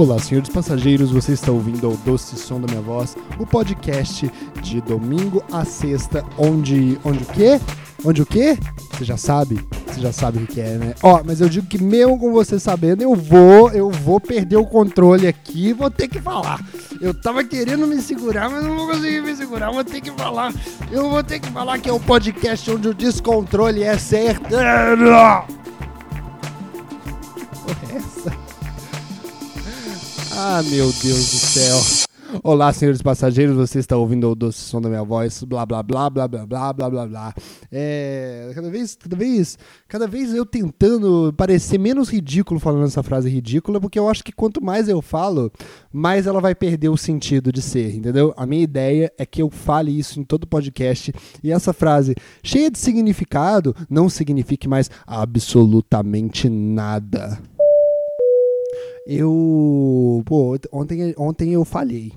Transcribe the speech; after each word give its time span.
Olá, 0.00 0.18
senhores 0.18 0.48
passageiros, 0.48 1.10
você 1.10 1.32
está 1.32 1.52
ouvindo 1.52 1.90
o 1.90 1.96
Doce 1.98 2.34
Som 2.34 2.58
da 2.58 2.66
Minha 2.66 2.80
Voz, 2.80 3.14
o 3.38 3.44
podcast 3.44 4.32
de 4.62 4.80
domingo 4.80 5.44
a 5.52 5.62
sexta, 5.62 6.24
onde. 6.38 6.98
Onde 7.04 7.22
o 7.22 7.26
quê? 7.26 7.60
Onde 8.02 8.22
o 8.22 8.24
quê? 8.24 8.56
Você 8.94 9.04
já 9.04 9.18
sabe? 9.18 9.60
Você 9.86 10.00
já 10.00 10.10
sabe 10.10 10.38
o 10.38 10.46
que 10.46 10.58
é, 10.58 10.78
né? 10.78 10.94
Ó, 11.02 11.20
mas 11.22 11.42
eu 11.42 11.50
digo 11.50 11.66
que 11.66 11.76
mesmo 11.76 12.18
com 12.18 12.32
você 12.32 12.58
sabendo, 12.58 13.02
eu 13.02 13.14
vou, 13.14 13.70
eu 13.72 13.90
vou 13.90 14.18
perder 14.18 14.56
o 14.56 14.64
controle 14.64 15.28
aqui 15.28 15.74
vou 15.74 15.90
ter 15.90 16.08
que 16.08 16.18
falar. 16.18 16.58
Eu 16.98 17.12
tava 17.12 17.44
querendo 17.44 17.86
me 17.86 18.00
segurar, 18.00 18.48
mas 18.48 18.64
não 18.64 18.74
vou 18.74 18.86
conseguir 18.86 19.20
me 19.20 19.36
segurar, 19.36 19.70
vou 19.70 19.84
ter 19.84 20.00
que 20.00 20.10
falar. 20.12 20.50
Eu 20.90 21.10
vou 21.10 21.22
ter 21.22 21.40
que 21.40 21.50
falar 21.50 21.78
que 21.78 21.90
é 21.90 21.92
o 21.92 22.00
podcast 22.00 22.70
onde 22.70 22.88
o 22.88 22.94
descontrole 22.94 23.82
é 23.82 23.98
certeiro. 23.98 24.56
Ah, 30.42 30.62
meu 30.62 30.86
Deus 30.86 31.02
do 31.02 31.36
céu. 31.36 32.08
Olá, 32.42 32.72
senhores 32.72 33.02
passageiros, 33.02 33.54
você 33.54 33.78
está 33.78 33.94
ouvindo 33.94 34.30
o 34.30 34.34
doce 34.34 34.58
som 34.58 34.80
da 34.80 34.88
minha 34.88 35.04
voz, 35.04 35.44
blá 35.44 35.66
blá 35.66 35.82
blá 35.82 36.08
blá 36.08 36.26
blá 36.26 36.46
blá 36.46 36.72
blá 36.72 36.90
blá 36.90 37.06
blá. 37.06 37.34
É, 37.70 38.50
cada 38.54 38.70
vez, 38.70 38.96
cada 38.96 39.16
vez, 39.16 39.58
cada 39.86 40.06
vez 40.08 40.32
eu 40.32 40.46
tentando 40.46 41.34
parecer 41.36 41.76
menos 41.76 42.08
ridículo 42.08 42.58
falando 42.58 42.86
essa 42.86 43.02
frase 43.02 43.28
ridícula, 43.28 43.78
porque 43.78 43.98
eu 43.98 44.08
acho 44.08 44.24
que 44.24 44.32
quanto 44.32 44.64
mais 44.64 44.88
eu 44.88 45.02
falo, 45.02 45.52
mais 45.92 46.26
ela 46.26 46.40
vai 46.40 46.54
perder 46.54 46.88
o 46.88 46.96
sentido 46.96 47.52
de 47.52 47.60
ser, 47.60 47.94
entendeu? 47.94 48.32
A 48.34 48.46
minha 48.46 48.62
ideia 48.62 49.12
é 49.18 49.26
que 49.26 49.42
eu 49.42 49.50
fale 49.50 49.96
isso 49.96 50.18
em 50.18 50.24
todo 50.24 50.46
podcast 50.46 51.12
e 51.44 51.52
essa 51.52 51.74
frase 51.74 52.14
cheia 52.42 52.70
de 52.70 52.78
significado 52.78 53.76
não 53.90 54.08
signifique 54.08 54.66
mais 54.66 54.90
absolutamente 55.06 56.48
nada. 56.48 57.38
Eu. 59.12 60.22
Pô, 60.24 60.56
ontem, 60.70 61.12
ontem 61.18 61.52
eu 61.52 61.64
falhei. 61.64 62.12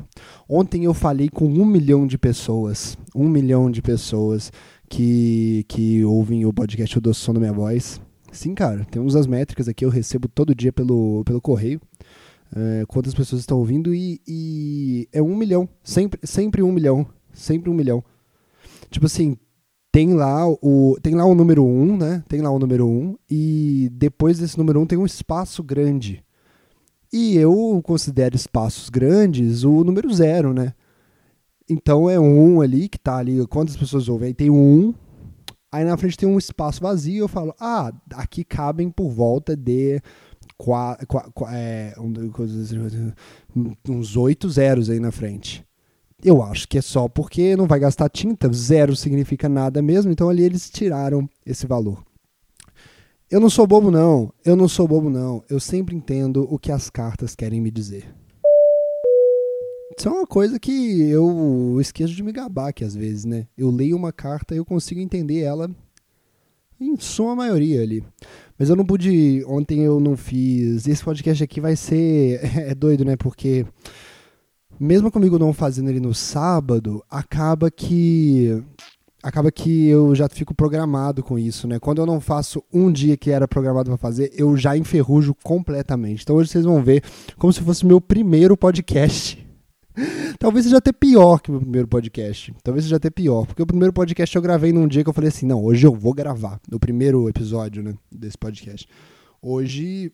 Ontem 0.48 0.84
eu 0.84 0.94
falei 0.94 1.28
com 1.28 1.46
um 1.46 1.66
milhão 1.66 2.06
de 2.06 2.20
pessoas. 2.20 2.96
Um 3.16 3.28
milhão 3.28 3.72
de 3.72 3.82
pessoas 3.82 4.52
que, 4.88 5.66
que 5.68 6.06
ouvem 6.06 6.46
o 6.46 6.54
podcast 6.54 6.96
O 6.96 7.02
Doce 7.02 7.22
Som 7.22 7.34
da 7.34 7.40
Minha 7.40 7.52
Voz. 7.52 8.00
Sim, 8.32 8.54
cara, 8.54 8.86
temos 8.92 9.16
as 9.16 9.26
métricas 9.26 9.68
aqui, 9.68 9.84
eu 9.84 9.90
recebo 9.90 10.28
todo 10.28 10.54
dia 10.54 10.72
pelo, 10.72 11.24
pelo 11.24 11.42
correio. 11.42 11.82
É, 12.56 12.86
quantas 12.88 13.16
pessoas 13.16 13.42
estão 13.42 13.58
ouvindo 13.58 13.92
e, 13.92 14.22
e, 14.28 15.10
é 15.12 15.20
um 15.20 15.36
milhão. 15.36 15.68
Sempre, 15.84 16.20
sempre 16.22 16.62
um 16.62 16.72
milhão. 16.72 17.08
Sempre 17.34 17.72
um 17.72 17.74
milhão. 17.74 18.04
Tipo 18.92 19.08
assim, 19.08 19.36
tem 19.92 20.14
lá 20.14 20.48
o 20.48 20.96
tem 21.02 21.16
lá 21.16 21.26
o 21.26 21.34
número 21.34 21.66
um, 21.66 21.98
né? 21.98 22.24
Tem 22.30 22.40
lá 22.40 22.52
o 22.52 22.60
número 22.60 22.88
um 22.88 23.18
e 23.28 23.90
depois 23.92 24.38
desse 24.38 24.60
número 24.60 24.80
um 24.80 24.86
tem 24.86 25.00
um 25.00 25.08
espaço 25.08 25.64
grande 25.64 26.24
e 27.14 27.38
eu 27.38 27.80
considero 27.86 28.36
espaços 28.36 28.90
grandes 28.90 29.64
o 29.64 29.84
número 29.84 30.12
zero, 30.12 30.52
né? 30.52 30.74
Então 31.70 32.10
é 32.10 32.20
um 32.20 32.60
ali 32.60 32.90
que 32.90 32.98
tá 32.98 33.18
ali, 33.18 33.46
quantas 33.46 33.78
pessoas 33.78 34.10
ouvem? 34.10 34.30
Aí 34.30 34.34
tem 34.34 34.50
um, 34.50 34.96
aí 35.72 35.86
na 35.86 35.96
frente 35.96 36.18
tem 36.18 36.28
um 36.28 36.40
espaço 36.40 36.82
vazio, 36.82 37.24
eu 37.24 37.28
falo, 37.28 37.54
ah, 37.60 37.94
aqui 38.16 38.44
cabem 38.44 38.90
por 38.90 39.12
volta 39.12 39.56
de 39.56 40.02
qua, 40.58 40.98
qua, 41.08 41.30
qua, 41.32 41.56
é, 41.56 41.94
uns 43.88 44.18
oito 44.18 44.50
zeros 44.50 44.90
aí 44.90 45.00
na 45.00 45.12
frente. 45.12 45.64
Eu 46.24 46.42
acho 46.42 46.68
que 46.68 46.80
é 46.80 46.82
só 46.82 47.08
porque 47.08 47.56
não 47.56 47.68
vai 47.68 47.80
gastar 47.80 48.10
tinta, 48.10 48.52
zero 48.52 48.96
significa 48.96 49.48
nada 49.48 49.84
mesmo, 49.84 50.12
então 50.12 50.30
ali 50.30 50.44
eles 50.44 50.68
tiraram 50.70 51.30
esse 51.46 51.68
valor. 51.68 52.04
Eu 53.34 53.40
não 53.40 53.50
sou 53.50 53.66
bobo, 53.66 53.90
não. 53.90 54.32
Eu 54.46 54.56
não 54.56 54.68
sou 54.68 54.88
bobo, 54.88 55.10
não. 55.10 55.44
Eu 55.50 55.60
sempre 55.60 55.96
entendo 55.96 56.48
o 56.52 56.60
que 56.60 56.72
as 56.72 56.88
cartas 56.88 57.36
querem 57.36 57.60
me 57.60 57.72
dizer. 57.72 58.14
Isso 59.98 60.08
é 60.08 60.12
uma 60.12 60.28
coisa 60.28 60.60
que 60.60 61.02
eu 61.10 61.80
esqueço 61.82 62.14
de 62.14 62.22
me 62.22 62.32
gabar 62.32 62.68
aqui 62.68 62.84
às 62.84 62.96
vezes, 62.96 63.26
né? 63.26 63.48
Eu 63.58 63.72
leio 63.72 63.98
uma 63.98 64.14
carta 64.14 64.54
e 64.54 64.60
eu 64.60 64.64
consigo 64.64 65.02
entender 65.02 65.40
ela 65.40 65.68
em 66.80 66.96
sua 66.96 67.36
maioria 67.36 67.82
ali. 67.82 68.06
Mas 68.56 68.70
eu 68.70 68.76
não 68.76 68.86
pude. 68.86 69.44
Ontem 69.48 69.82
eu 69.82 70.00
não 70.00 70.16
fiz. 70.16 70.88
Esse 70.88 71.04
podcast 71.04 71.44
aqui 71.44 71.60
vai 71.60 71.76
ser. 71.76 72.40
É 72.70 72.76
doido, 72.76 73.04
né? 73.04 73.16
Porque. 73.16 73.66
Mesmo 74.80 75.12
comigo 75.12 75.40
não 75.40 75.54
fazendo 75.54 75.90
ele 75.90 76.00
no 76.00 76.14
sábado, 76.14 77.04
acaba 77.10 77.72
que 77.72 78.64
acaba 79.24 79.50
que 79.50 79.88
eu 79.88 80.14
já 80.14 80.28
fico 80.28 80.54
programado 80.54 81.24
com 81.24 81.40
isso, 81.40 81.66
né? 81.68 81.80
Quando 81.80 82.00
eu 82.00 82.06
não 82.06 82.20
faço 82.20 82.62
um 82.72 82.92
dia 82.92 83.16
que 83.16 83.32
era 83.32 83.48
programado 83.48 83.90
para 83.90 83.98
fazer, 83.98 84.32
eu 84.36 84.58
já 84.58 84.78
enferrujo 84.78 85.34
completamente. 85.42 86.24
Então 86.24 86.36
hoje 86.36 86.50
vocês 86.50 86.66
vão 86.66 86.84
ver 86.84 87.02
como 87.38 87.54
se 87.54 87.62
fosse 87.62 87.86
meu 87.86 88.02
primeiro 88.02 88.58
podcast. 88.58 89.42
Talvez 90.38 90.66
seja 90.66 90.78
até 90.78 90.92
pior 90.92 91.40
que 91.40 91.50
o 91.50 91.54
meu 91.54 91.62
primeiro 91.62 91.88
podcast. 91.88 92.54
Talvez 92.62 92.84
seja 92.84 92.98
até 92.98 93.10
pior. 93.10 93.46
Porque 93.46 93.62
o 93.62 93.68
primeiro 93.68 93.94
podcast 93.94 94.36
eu 94.36 94.42
gravei 94.42 94.74
num 94.74 94.88
dia 94.88 95.04
que 95.04 95.10
eu 95.10 95.14
falei 95.14 95.30
assim: 95.30 95.46
não, 95.46 95.64
hoje 95.64 95.88
eu 95.88 95.94
vou 95.94 96.14
gravar. 96.14 96.60
No 96.70 96.80
primeiro 96.80 97.30
episódio, 97.30 97.82
né? 97.82 97.94
Desse 98.12 98.38
podcast. 98.38 98.88
Hoje. 99.42 100.12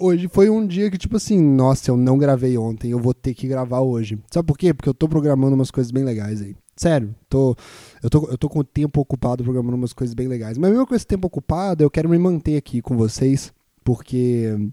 Hoje 0.00 0.28
foi 0.28 0.48
um 0.48 0.64
dia 0.64 0.88
que, 0.92 0.96
tipo 0.96 1.16
assim, 1.16 1.42
nossa, 1.42 1.90
eu 1.90 1.96
não 1.96 2.16
gravei 2.16 2.56
ontem, 2.56 2.92
eu 2.92 3.00
vou 3.00 3.12
ter 3.12 3.34
que 3.34 3.48
gravar 3.48 3.80
hoje. 3.80 4.16
Sabe 4.30 4.46
por 4.46 4.56
quê? 4.56 4.72
Porque 4.72 4.88
eu 4.88 4.94
tô 4.94 5.08
programando 5.08 5.56
umas 5.56 5.72
coisas 5.72 5.90
bem 5.90 6.04
legais 6.04 6.40
aí. 6.40 6.54
Sério, 6.76 7.12
tô, 7.28 7.56
eu, 8.00 8.08
tô, 8.08 8.28
eu 8.30 8.38
tô 8.38 8.48
com 8.48 8.60
o 8.60 8.64
tempo 8.64 9.00
ocupado 9.00 9.42
programando 9.42 9.76
umas 9.76 9.92
coisas 9.92 10.14
bem 10.14 10.28
legais. 10.28 10.56
Mas 10.56 10.70
mesmo 10.70 10.86
com 10.86 10.94
esse 10.94 11.04
tempo 11.04 11.26
ocupado, 11.26 11.82
eu 11.82 11.90
quero 11.90 12.08
me 12.08 12.16
manter 12.16 12.56
aqui 12.56 12.80
com 12.80 12.96
vocês, 12.96 13.52
porque 13.82 14.70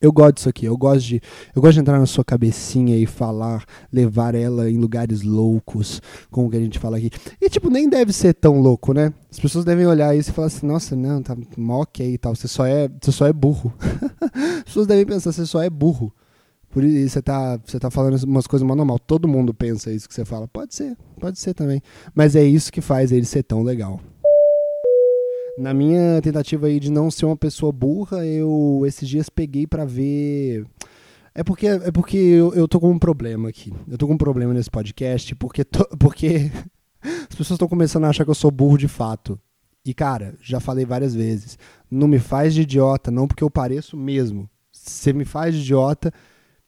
eu 0.00 0.12
gosto 0.12 0.36
disso 0.36 0.48
aqui. 0.48 0.64
Eu 0.66 0.76
gosto 0.76 1.06
de, 1.06 1.20
eu 1.54 1.60
gosto 1.60 1.74
de 1.74 1.80
entrar 1.80 1.98
na 1.98 2.06
sua 2.06 2.24
cabecinha 2.24 2.96
e 2.96 3.06
falar, 3.06 3.64
levar 3.92 4.34
ela 4.34 4.70
em 4.70 4.78
lugares 4.78 5.22
loucos, 5.22 6.00
como 6.30 6.50
que 6.50 6.56
a 6.56 6.60
gente 6.60 6.78
fala 6.78 6.96
aqui. 6.96 7.10
E 7.40 7.48
tipo, 7.50 7.68
nem 7.68 7.88
deve 7.88 8.12
ser 8.12 8.34
tão 8.34 8.60
louco, 8.60 8.94
né? 8.94 9.12
As 9.30 9.38
pessoas 9.38 9.64
devem 9.64 9.86
olhar 9.86 10.16
isso 10.16 10.30
e 10.30 10.32
falar 10.32 10.46
assim: 10.46 10.66
"Nossa, 10.66 10.96
não, 10.96 11.22
tá 11.22 11.36
mó 11.56 11.82
ok 11.82 12.14
e 12.14 12.18
tal, 12.18 12.34
você 12.34 12.48
só 12.48 12.64
é, 12.66 12.88
você 13.00 13.12
só 13.12 13.26
é 13.26 13.32
burro". 13.32 13.72
As 14.58 14.64
pessoas 14.64 14.86
devem 14.86 15.04
pensar: 15.04 15.32
"Você 15.32 15.44
só 15.46 15.62
é 15.62 15.68
burro". 15.68 16.12
Por 16.70 16.84
isso 16.84 17.14
você 17.14 17.22
tá, 17.22 17.58
você 17.64 17.80
tá 17.80 17.90
falando 17.90 18.22
umas 18.24 18.46
coisas 18.46 18.66
mais 18.66 18.76
normal. 18.76 18.98
Todo 18.98 19.26
mundo 19.26 19.52
pensa 19.52 19.90
isso 19.92 20.08
que 20.08 20.14
você 20.14 20.24
fala. 20.24 20.46
Pode 20.46 20.74
ser, 20.74 20.96
pode 21.18 21.38
ser 21.38 21.52
também. 21.52 21.82
Mas 22.14 22.36
é 22.36 22.44
isso 22.44 22.72
que 22.72 22.80
faz 22.80 23.10
ele 23.10 23.26
ser 23.26 23.42
tão 23.42 23.62
legal. 23.64 24.00
Na 25.60 25.74
minha 25.74 26.22
tentativa 26.22 26.68
aí 26.68 26.80
de 26.80 26.90
não 26.90 27.10
ser 27.10 27.26
uma 27.26 27.36
pessoa 27.36 27.70
burra, 27.70 28.24
eu 28.24 28.82
esses 28.86 29.06
dias 29.06 29.28
peguei 29.28 29.66
para 29.66 29.84
ver. 29.84 30.66
É 31.34 31.44
porque, 31.44 31.66
é 31.66 31.92
porque 31.92 32.16
eu, 32.16 32.54
eu 32.54 32.66
tô 32.66 32.80
com 32.80 32.90
um 32.90 32.98
problema 32.98 33.50
aqui. 33.50 33.70
Eu 33.86 33.98
tô 33.98 34.06
com 34.06 34.14
um 34.14 34.18
problema 34.18 34.54
nesse 34.54 34.70
podcast, 34.70 35.34
porque, 35.34 35.62
porque 36.00 36.50
as 37.02 37.36
pessoas 37.36 37.50
estão 37.50 37.68
começando 37.68 38.04
a 38.04 38.08
achar 38.08 38.24
que 38.24 38.30
eu 38.30 38.34
sou 38.34 38.50
burro 38.50 38.78
de 38.78 38.88
fato. 38.88 39.38
E, 39.84 39.92
cara, 39.92 40.34
já 40.40 40.60
falei 40.60 40.86
várias 40.86 41.14
vezes. 41.14 41.58
Não 41.90 42.08
me 42.08 42.18
faz 42.18 42.54
de 42.54 42.62
idiota, 42.62 43.10
não 43.10 43.28
porque 43.28 43.44
eu 43.44 43.50
pareço 43.50 43.98
mesmo. 43.98 44.48
Você 44.72 45.12
me 45.12 45.26
faz 45.26 45.54
de 45.54 45.60
idiota 45.60 46.10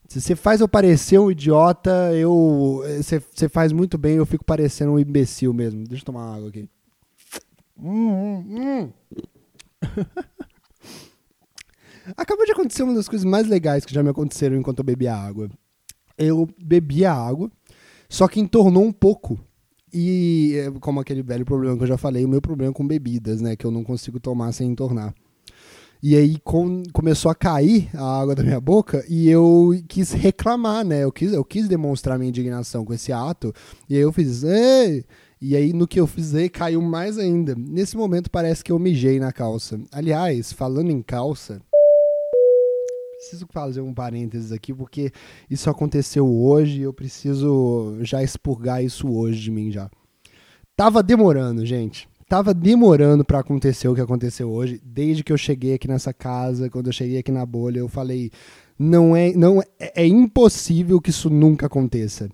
se 0.07 0.21
você 0.21 0.37
faz 0.37 0.61
eu 0.61 0.69
parecer 0.69 1.19
um 1.19 1.31
idiota, 1.31 2.13
eu. 2.13 2.83
Você 3.01 3.49
faz 3.49 3.73
muito 3.73 3.97
bem, 3.97 4.17
eu 4.17 4.27
fico 4.27 4.45
parecendo 4.45 4.93
um 4.93 4.99
imbecil 4.99 5.55
mesmo. 5.55 5.85
Deixa 5.85 6.03
eu 6.03 6.07
tomar 6.07 6.35
água 6.35 6.51
aqui. 6.51 6.69
Hum, 7.77 8.13
hum, 8.13 8.45
hum. 8.49 8.93
Acabou 12.17 12.45
de 12.45 12.53
acontecer 12.53 12.83
uma 12.83 12.95
das 12.95 13.09
coisas 13.09 13.25
mais 13.25 13.47
legais 13.47 13.85
que 13.85 13.95
já 13.95 14.03
me 14.03 14.11
aconteceram 14.11 14.57
enquanto 14.57 14.81
eu 14.81 14.85
bebia 14.85 15.15
água. 15.15 15.49
Eu 16.19 16.49
bebia 16.59 17.13
água, 17.13 17.51
só 18.09 18.27
que 18.29 18.41
entornou 18.41 18.85
um 18.85 18.93
pouco. 18.93 19.39
E, 19.93 20.55
é, 20.57 20.71
como 20.81 21.01
aquele 21.01 21.23
velho 21.23 21.45
problema 21.45 21.77
que 21.77 21.83
eu 21.83 21.89
já 21.89 21.99
falei, 21.99 22.25
o 22.25 22.29
meu 22.29 22.41
problema 22.41 22.73
com 22.73 22.87
bebidas, 22.87 23.41
né? 23.41 23.55
Que 23.57 23.65
eu 23.65 23.71
não 23.71 23.85
consigo 23.85 24.19
tomar 24.19 24.53
sem 24.53 24.71
entornar. 24.71 25.15
E 26.03 26.17
aí 26.17 26.37
com, 26.41 26.83
começou 26.93 27.31
a 27.31 27.35
cair 27.35 27.89
a 27.95 28.21
água 28.23 28.35
da 28.35 28.43
minha 28.43 28.61
boca 28.61 29.05
e 29.09 29.29
eu 29.29 29.71
quis 29.87 30.11
reclamar, 30.11 30.85
né? 30.85 31.05
Eu 31.05 31.13
quis, 31.13 31.33
eu 31.33 31.45
quis 31.45 31.69
demonstrar 31.69 32.19
minha 32.19 32.29
indignação 32.29 32.85
com 32.85 32.93
esse 32.93 33.13
ato. 33.13 33.53
E 33.89 33.95
aí 33.95 34.01
eu 34.01 34.13
fiz, 34.13 34.43
Ei! 34.43 35.05
E 35.45 35.57
aí, 35.57 35.73
no 35.73 35.89
que 35.89 35.99
eu 35.99 36.07
fiz, 36.07 36.33
caiu 36.53 36.81
mais 36.81 37.19
ainda. 37.19 37.57
Nesse 37.57 37.97
momento, 37.97 38.31
parece 38.31 38.63
que 38.63 38.71
eu 38.71 38.79
mijei 38.79 39.19
na 39.19 39.33
calça. 39.33 39.81
Aliás, 39.91 40.53
falando 40.53 40.93
em 40.93 41.03
calça, 41.03 41.61
preciso 43.17 43.49
fazer 43.51 43.81
um 43.81 43.93
parênteses 43.93 44.53
aqui, 44.53 44.73
porque 44.73 45.11
isso 45.51 45.69
aconteceu 45.69 46.33
hoje 46.33 46.79
e 46.79 46.83
eu 46.83 46.93
preciso 46.93 47.99
já 48.03 48.23
expurgar 48.23 48.85
isso 48.85 49.13
hoje 49.13 49.41
de 49.41 49.51
mim 49.51 49.73
já. 49.73 49.91
Tava 50.77 51.03
demorando, 51.03 51.67
gente 51.67 52.09
tava 52.33 52.55
demorando 52.55 53.27
para 53.27 53.41
acontecer 53.41 53.89
o 53.89 53.95
que 53.95 54.01
aconteceu 54.01 54.51
hoje. 54.51 54.81
Desde 54.83 55.23
que 55.23 55.31
eu 55.31 55.37
cheguei 55.37 55.75
aqui 55.75 55.87
nessa 55.87 56.15
casa, 56.15 56.71
quando 56.71 56.87
eu 56.87 56.93
cheguei 56.93 57.19
aqui 57.19 57.31
na 57.31 57.45
bolha, 57.45 57.81
eu 57.81 57.89
falei: 57.89 58.31
não 58.79 59.15
é, 59.15 59.35
não 59.35 59.61
é, 59.61 59.67
é 59.97 60.07
impossível 60.07 60.99
que 60.99 61.11
isso 61.11 61.29
nunca 61.29 61.67
aconteça. 61.67 62.31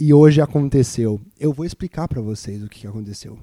E 0.00 0.12
hoje 0.12 0.40
aconteceu. 0.40 1.20
Eu 1.38 1.52
vou 1.52 1.64
explicar 1.64 2.08
para 2.08 2.20
vocês 2.20 2.62
o 2.62 2.68
que 2.68 2.86
aconteceu. 2.86 3.38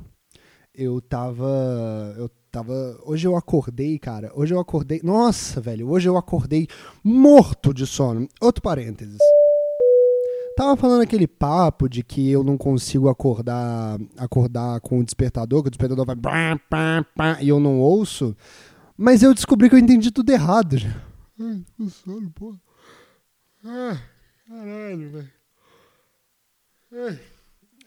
Eu 0.74 1.00
tava, 1.02 2.14
eu 2.18 2.30
tava. 2.52 3.00
Hoje 3.06 3.26
eu 3.26 3.38
acordei, 3.38 3.98
cara. 3.98 4.32
Hoje 4.36 4.54
eu 4.54 4.60
acordei. 4.60 5.00
Nossa, 5.02 5.62
velho. 5.62 5.90
Hoje 5.90 6.10
eu 6.10 6.18
acordei 6.18 6.68
morto 7.04 7.74
de 7.74 7.88
sono. 7.88 8.28
Outro 8.42 8.62
parênteses. 8.62 9.18
Tava 10.58 10.76
falando 10.76 11.02
aquele 11.02 11.26
papo 11.26 11.88
de 11.88 12.04
que 12.04 12.30
eu 12.30 12.44
não 12.44 12.58
consigo 12.58 13.08
acordar 13.08 13.98
acordar 14.18 14.82
com 14.82 15.00
o 15.00 15.04
despertador, 15.06 15.62
que 15.62 15.70
o 15.70 15.72
despertador 15.72 16.06
vai 16.06 16.18
e 17.42 17.48
eu 17.48 17.60
não 17.62 17.80
ouço. 17.80 18.36
Mas 18.98 19.24
eu 19.24 19.34
descobri 19.34 19.70
que 19.70 19.76
eu 19.76 19.80
entendi 19.80 20.12
tudo 20.12 20.30
errado. 20.30 20.76
Ai, 21.40 21.64
o 21.80 21.90
sono, 21.90 22.30
porra. 22.32 22.60
Ah, 23.64 23.98
caralho, 24.48 25.10
velho. 25.12 25.41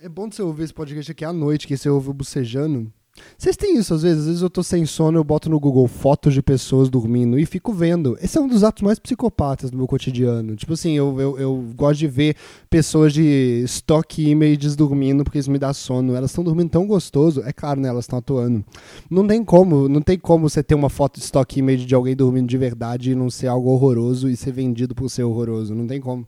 É 0.00 0.08
bom 0.08 0.30
você 0.30 0.40
ouvir 0.40 0.62
esse 0.64 0.72
podcast 0.72 1.12
aqui 1.12 1.26
à 1.26 1.32
noite, 1.32 1.66
que 1.66 1.76
você 1.76 1.90
ouve 1.90 2.10
bocejando. 2.10 2.90
Vocês 3.36 3.54
têm 3.54 3.76
isso 3.76 3.92
às 3.92 4.02
vezes? 4.02 4.20
Às 4.20 4.26
vezes 4.26 4.42
eu 4.42 4.48
tô 4.48 4.62
sem 4.62 4.86
sono, 4.86 5.18
eu 5.18 5.22
boto 5.22 5.50
no 5.50 5.60
Google 5.60 5.86
fotos 5.86 6.32
de 6.32 6.42
pessoas 6.42 6.88
dormindo 6.88 7.38
e 7.38 7.44
fico 7.44 7.70
vendo. 7.70 8.16
Esse 8.18 8.38
é 8.38 8.40
um 8.40 8.48
dos 8.48 8.64
atos 8.64 8.82
mais 8.82 8.98
psicopatas 8.98 9.70
do 9.70 9.76
meu 9.76 9.86
cotidiano. 9.86 10.56
Tipo 10.56 10.72
assim, 10.72 10.92
eu, 10.92 11.20
eu, 11.20 11.38
eu 11.38 11.64
gosto 11.76 11.98
de 12.00 12.08
ver 12.08 12.34
pessoas 12.70 13.12
de 13.12 13.62
stock 13.66 14.22
images 14.26 14.74
dormindo 14.74 15.22
porque 15.22 15.38
isso 15.38 15.50
me 15.50 15.58
dá 15.58 15.74
sono. 15.74 16.14
Elas 16.14 16.30
estão 16.30 16.42
dormindo 16.42 16.70
tão 16.70 16.86
gostoso. 16.86 17.42
É 17.42 17.52
claro, 17.52 17.80
né? 17.80 17.90
Elas 17.90 18.04
estão 18.04 18.18
atuando. 18.18 18.64
Não 19.10 19.26
tem 19.26 19.44
como, 19.44 19.86
não 19.86 20.00
tem 20.00 20.18
como 20.18 20.48
você 20.48 20.62
ter 20.62 20.74
uma 20.74 20.88
foto 20.88 21.18
de 21.18 21.26
stock 21.26 21.58
image 21.58 21.84
de 21.84 21.94
alguém 21.94 22.16
dormindo 22.16 22.48
de 22.48 22.56
verdade 22.56 23.10
e 23.10 23.14
não 23.14 23.28
ser 23.28 23.48
algo 23.48 23.68
horroroso 23.68 24.30
e 24.30 24.36
ser 24.36 24.52
vendido 24.52 24.94
por 24.94 25.10
ser 25.10 25.24
horroroso. 25.24 25.74
Não 25.74 25.86
tem 25.86 26.00
como. 26.00 26.26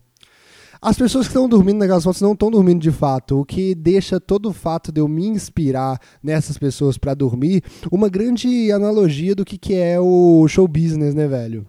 As 0.80 0.96
pessoas 0.96 1.26
que 1.26 1.30
estão 1.30 1.48
dormindo 1.48 1.78
naquelas 1.78 2.04
fotos 2.04 2.20
não 2.20 2.32
estão 2.32 2.50
dormindo 2.50 2.80
de 2.80 2.90
fato, 2.90 3.40
o 3.40 3.44
que 3.44 3.74
deixa 3.74 4.20
todo 4.20 4.50
o 4.50 4.52
fato 4.52 4.92
de 4.92 5.00
eu 5.00 5.08
me 5.08 5.26
inspirar 5.26 6.00
nessas 6.22 6.58
pessoas 6.58 6.98
para 6.98 7.14
dormir 7.14 7.62
uma 7.90 8.08
grande 8.08 8.70
analogia 8.70 9.34
do 9.34 9.44
que, 9.44 9.58
que 9.58 9.74
é 9.74 9.98
o 9.98 10.46
show 10.48 10.68
business, 10.68 11.14
né, 11.14 11.26
velho? 11.26 11.66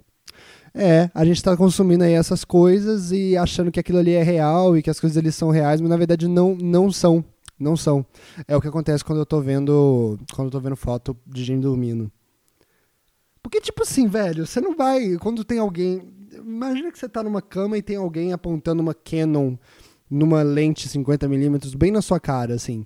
É, 0.73 1.09
a 1.13 1.25
gente 1.25 1.37
está 1.37 1.57
consumindo 1.57 2.03
aí 2.03 2.13
essas 2.13 2.45
coisas 2.45 3.11
e 3.11 3.35
achando 3.35 3.71
que 3.71 3.79
aquilo 3.79 3.97
ali 3.97 4.11
é 4.11 4.21
real 4.21 4.77
e 4.77 4.83
que 4.83 4.89
as 4.89 4.99
coisas 4.99 5.17
ali 5.17 5.31
são 5.31 5.49
reais, 5.49 5.81
mas 5.81 5.89
na 5.89 5.97
verdade 5.97 6.27
não, 6.27 6.55
não 6.55 6.91
são. 6.91 7.23
Não 7.59 7.75
são. 7.75 8.05
É 8.47 8.55
o 8.55 8.61
que 8.61 8.67
acontece 8.67 9.03
quando 9.03 9.17
eu 9.17 9.25
tô 9.25 9.41
vendo. 9.41 10.19
Quando 10.35 10.49
eu 10.49 10.51
tô 10.51 10.59
vendo 10.59 10.75
foto 10.75 11.17
de 11.25 11.43
gente 11.43 11.63
dormindo. 11.63 12.11
Porque, 13.41 13.59
tipo 13.59 13.81
assim, 13.81 14.07
velho, 14.07 14.45
você 14.45 14.61
não 14.61 14.75
vai. 14.75 15.15
Quando 15.17 15.43
tem 15.43 15.57
alguém 15.57 16.01
imagina 16.47 16.91
que 16.91 16.97
você 16.97 17.09
tá 17.09 17.21
numa 17.21 17.41
cama 17.41 17.77
e 17.77 17.81
tem 17.81 17.97
alguém 17.97 18.33
apontando 18.33 18.81
uma 18.81 18.93
Canon 18.93 19.55
numa 20.09 20.41
lente 20.41 20.87
50mm 20.87 21.75
bem 21.75 21.91
na 21.91 22.01
sua 22.01 22.19
cara, 22.19 22.53
assim. 22.53 22.85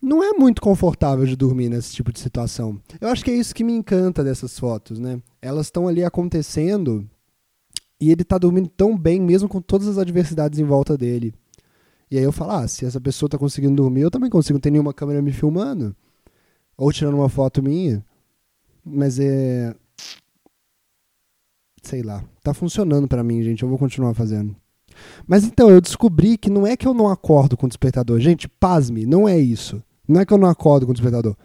Não 0.00 0.22
é 0.22 0.32
muito 0.32 0.60
confortável 0.60 1.24
de 1.24 1.36
dormir 1.36 1.68
nesse 1.68 1.94
tipo 1.94 2.12
de 2.12 2.18
situação. 2.18 2.80
Eu 3.00 3.08
acho 3.08 3.24
que 3.24 3.30
é 3.30 3.34
isso 3.34 3.54
que 3.54 3.64
me 3.64 3.72
encanta 3.72 4.22
dessas 4.22 4.58
fotos, 4.58 4.98
né? 4.98 5.22
Elas 5.40 5.66
estão 5.66 5.88
ali 5.88 6.04
acontecendo 6.04 7.08
e 8.00 8.10
ele 8.10 8.24
tá 8.24 8.36
dormindo 8.36 8.68
tão 8.68 8.98
bem, 8.98 9.20
mesmo 9.20 9.48
com 9.48 9.60
todas 9.60 9.86
as 9.86 9.98
adversidades 9.98 10.58
em 10.58 10.64
volta 10.64 10.98
dele. 10.98 11.32
E 12.10 12.18
aí 12.18 12.24
eu 12.24 12.32
falo, 12.32 12.50
ah, 12.50 12.68
se 12.68 12.84
essa 12.84 13.00
pessoa 13.00 13.28
tá 13.28 13.38
conseguindo 13.38 13.76
dormir, 13.76 14.02
eu 14.02 14.10
também 14.10 14.28
consigo. 14.28 14.54
Não 14.54 14.60
tem 14.60 14.72
nenhuma 14.72 14.92
câmera 14.92 15.22
me 15.22 15.32
filmando. 15.32 15.96
Ou 16.76 16.92
tirando 16.92 17.14
uma 17.14 17.28
foto 17.28 17.62
minha. 17.62 18.04
Mas 18.84 19.18
é 19.20 19.74
sei 21.92 22.02
lá, 22.02 22.24
tá 22.42 22.54
funcionando 22.54 23.06
para 23.06 23.22
mim, 23.22 23.42
gente, 23.42 23.62
eu 23.62 23.68
vou 23.68 23.76
continuar 23.76 24.14
fazendo. 24.14 24.56
Mas 25.26 25.44
então, 25.44 25.68
eu 25.68 25.78
descobri 25.78 26.38
que 26.38 26.48
não 26.48 26.66
é 26.66 26.74
que 26.74 26.88
eu 26.88 26.94
não 26.94 27.06
acordo 27.06 27.54
com 27.54 27.66
o 27.66 27.68
despertador. 27.68 28.18
Gente, 28.18 28.48
pasme, 28.48 29.04
não 29.04 29.28
é 29.28 29.38
isso. 29.38 29.82
Não 30.08 30.18
é 30.18 30.24
que 30.24 30.32
eu 30.32 30.38
não 30.38 30.48
acordo 30.48 30.86
com 30.86 30.92
o 30.92 30.94
despertador. 30.94 31.36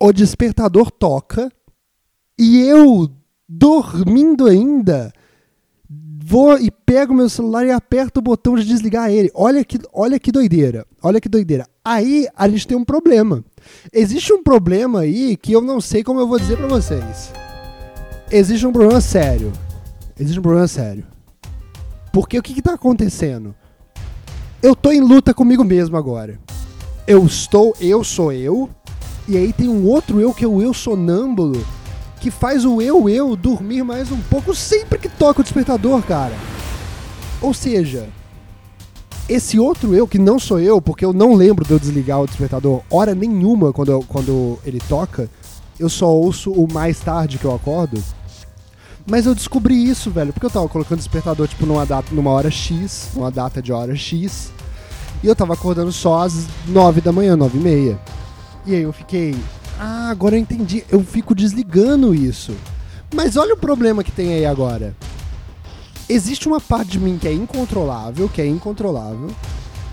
O 0.00 0.12
despertador 0.14 0.90
toca 0.90 1.52
e 2.38 2.62
eu, 2.62 3.10
dormindo 3.46 4.46
ainda, 4.46 5.12
vou 6.24 6.58
e 6.58 6.70
pego 6.70 7.12
meu 7.12 7.28
celular 7.28 7.66
e 7.66 7.70
aperto 7.70 8.20
o 8.20 8.22
botão 8.22 8.56
de 8.56 8.64
desligar 8.64 9.10
ele. 9.10 9.30
Olha 9.34 9.62
que, 9.62 9.78
olha 9.92 10.18
que 10.18 10.32
doideira. 10.32 10.86
Olha 11.02 11.20
que 11.20 11.28
doideira. 11.28 11.66
Aí 11.84 12.26
a 12.34 12.48
gente 12.48 12.66
tem 12.66 12.78
um 12.78 12.84
problema. 12.84 13.44
Existe 13.92 14.32
um 14.32 14.42
problema 14.42 15.00
aí 15.00 15.36
que 15.36 15.52
eu 15.52 15.60
não 15.60 15.82
sei 15.82 16.02
como 16.02 16.18
eu 16.18 16.26
vou 16.26 16.38
dizer 16.38 16.56
para 16.56 16.66
vocês 16.66 17.43
existe 18.34 18.66
um 18.66 18.72
problema 18.72 19.00
sério. 19.00 19.52
Existe 20.18 20.38
um 20.38 20.42
problema 20.42 20.66
sério. 20.66 21.04
Porque 22.12 22.38
o 22.38 22.42
que 22.42 22.58
está 22.58 22.74
acontecendo? 22.74 23.54
Eu 24.60 24.74
tô 24.74 24.90
em 24.90 25.00
luta 25.00 25.32
comigo 25.32 25.62
mesmo 25.62 25.96
agora. 25.96 26.38
Eu 27.06 27.24
estou, 27.24 27.76
eu 27.80 28.02
sou 28.02 28.32
eu, 28.32 28.68
e 29.28 29.36
aí 29.36 29.52
tem 29.52 29.68
um 29.68 29.86
outro 29.86 30.20
eu 30.20 30.32
que 30.32 30.44
é 30.44 30.48
o 30.48 30.60
eu 30.60 30.72
sonâmbulo, 30.74 31.64
que 32.20 32.30
faz 32.30 32.64
o 32.64 32.80
eu 32.80 33.08
eu 33.08 33.36
dormir 33.36 33.84
mais 33.84 34.10
um 34.10 34.20
pouco 34.22 34.54
sempre 34.54 34.98
que 34.98 35.08
toca 35.08 35.40
o 35.40 35.44
despertador, 35.44 36.02
cara. 36.02 36.34
Ou 37.40 37.52
seja, 37.52 38.08
esse 39.28 39.58
outro 39.58 39.94
eu, 39.94 40.08
que 40.08 40.18
não 40.18 40.38
sou 40.38 40.58
eu, 40.58 40.80
porque 40.80 41.04
eu 41.04 41.12
não 41.12 41.34
lembro 41.34 41.64
de 41.64 41.72
eu 41.72 41.78
desligar 41.78 42.20
o 42.20 42.26
despertador 42.26 42.80
hora 42.90 43.14
nenhuma 43.14 43.72
quando, 43.72 43.92
eu, 43.92 44.04
quando 44.08 44.58
ele 44.64 44.80
toca, 44.88 45.30
eu 45.78 45.88
só 45.88 46.08
ouço 46.08 46.50
o 46.52 46.72
mais 46.72 46.98
tarde 47.00 47.38
que 47.38 47.44
eu 47.44 47.54
acordo. 47.54 48.02
Mas 49.06 49.26
eu 49.26 49.34
descobri 49.34 49.74
isso, 49.88 50.10
velho, 50.10 50.32
porque 50.32 50.46
eu 50.46 50.50
tava 50.50 50.68
colocando 50.68 50.98
despertador, 50.98 51.46
tipo, 51.46 51.66
numa 51.66 51.84
data, 51.84 52.14
numa 52.14 52.30
hora 52.30 52.50
X, 52.50 53.10
numa 53.14 53.30
data 53.30 53.60
de 53.60 53.70
hora 53.72 53.94
X. 53.94 54.50
E 55.22 55.26
eu 55.26 55.36
tava 55.36 55.52
acordando 55.52 55.92
só 55.92 56.22
às 56.22 56.46
9 56.66 57.00
da 57.00 57.12
manhã, 57.12 57.36
9 57.36 57.58
e 57.58 57.60
meia. 57.60 57.98
E 58.66 58.74
aí 58.74 58.82
eu 58.82 58.92
fiquei, 58.92 59.36
ah, 59.78 60.08
agora 60.08 60.36
eu 60.36 60.40
entendi. 60.40 60.84
Eu 60.90 61.04
fico 61.04 61.34
desligando 61.34 62.14
isso. 62.14 62.54
Mas 63.14 63.36
olha 63.36 63.54
o 63.54 63.58
problema 63.58 64.02
que 64.02 64.10
tem 64.10 64.32
aí 64.32 64.46
agora. 64.46 64.94
Existe 66.08 66.48
uma 66.48 66.60
parte 66.60 66.92
de 66.92 66.98
mim 66.98 67.18
que 67.18 67.28
é 67.28 67.32
incontrolável, 67.32 68.28
que 68.28 68.40
é 68.40 68.46
incontrolável. 68.46 69.30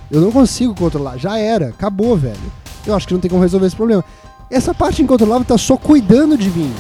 Eu 0.10 0.22
não 0.22 0.31
consigo 0.31 0.74
controlar. 0.74 1.18
Já 1.18 1.38
era, 1.38 1.69
acabou, 1.69 2.18
velho. 2.18 2.52
Eu 2.86 2.96
acho 2.96 3.08
que 3.08 3.13
não 3.13 3.22
tem 3.22 3.30
como 3.30 3.42
resolver 3.42 3.68
esse 3.68 3.75
problema. 3.75 4.04
Essa 4.50 4.74
parte 4.74 5.02
incontrolável 5.02 5.46
tá 5.46 5.58
só 5.58 5.78
cuidando 5.78 6.38
de 6.38 6.50
mim. 6.50 6.74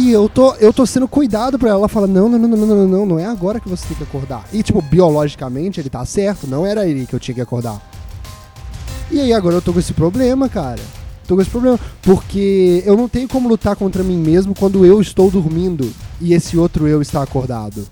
E 0.00 0.10
eu 0.10 0.30
tô, 0.30 0.54
eu 0.54 0.72
tô 0.72 0.86
sendo 0.86 1.06
cuidado 1.06 1.58
pra 1.58 1.68
ela. 1.68 1.80
Ela 1.80 1.88
fala: 1.88 2.06
não, 2.06 2.26
não, 2.26 2.38
não, 2.38 2.48
não, 2.48 2.66
não, 2.66 2.88
não, 2.88 3.06
não 3.06 3.18
é 3.18 3.26
agora 3.26 3.60
que 3.60 3.68
você 3.68 3.86
tem 3.86 3.98
que 3.98 4.02
acordar. 4.02 4.46
E, 4.50 4.62
tipo, 4.62 4.80
biologicamente 4.80 5.78
ele 5.78 5.90
tá 5.90 6.02
certo, 6.06 6.46
não 6.46 6.64
era 6.64 6.88
ele 6.88 7.04
que 7.04 7.12
eu 7.12 7.20
tinha 7.20 7.34
que 7.34 7.40
acordar. 7.42 7.78
E 9.10 9.20
aí 9.20 9.30
agora 9.34 9.56
eu 9.56 9.60
tô 9.60 9.74
com 9.74 9.78
esse 9.78 9.92
problema, 9.92 10.48
cara. 10.48 10.80
Tô 11.28 11.34
com 11.34 11.42
esse 11.42 11.50
problema. 11.50 11.78
Porque 12.00 12.82
eu 12.86 12.96
não 12.96 13.10
tenho 13.10 13.28
como 13.28 13.46
lutar 13.46 13.76
contra 13.76 14.02
mim 14.02 14.16
mesmo 14.16 14.54
quando 14.54 14.86
eu 14.86 15.02
estou 15.02 15.30
dormindo 15.30 15.92
e 16.18 16.32
esse 16.32 16.56
outro 16.56 16.88
eu 16.88 17.02
está 17.02 17.22
acordado. 17.22 17.86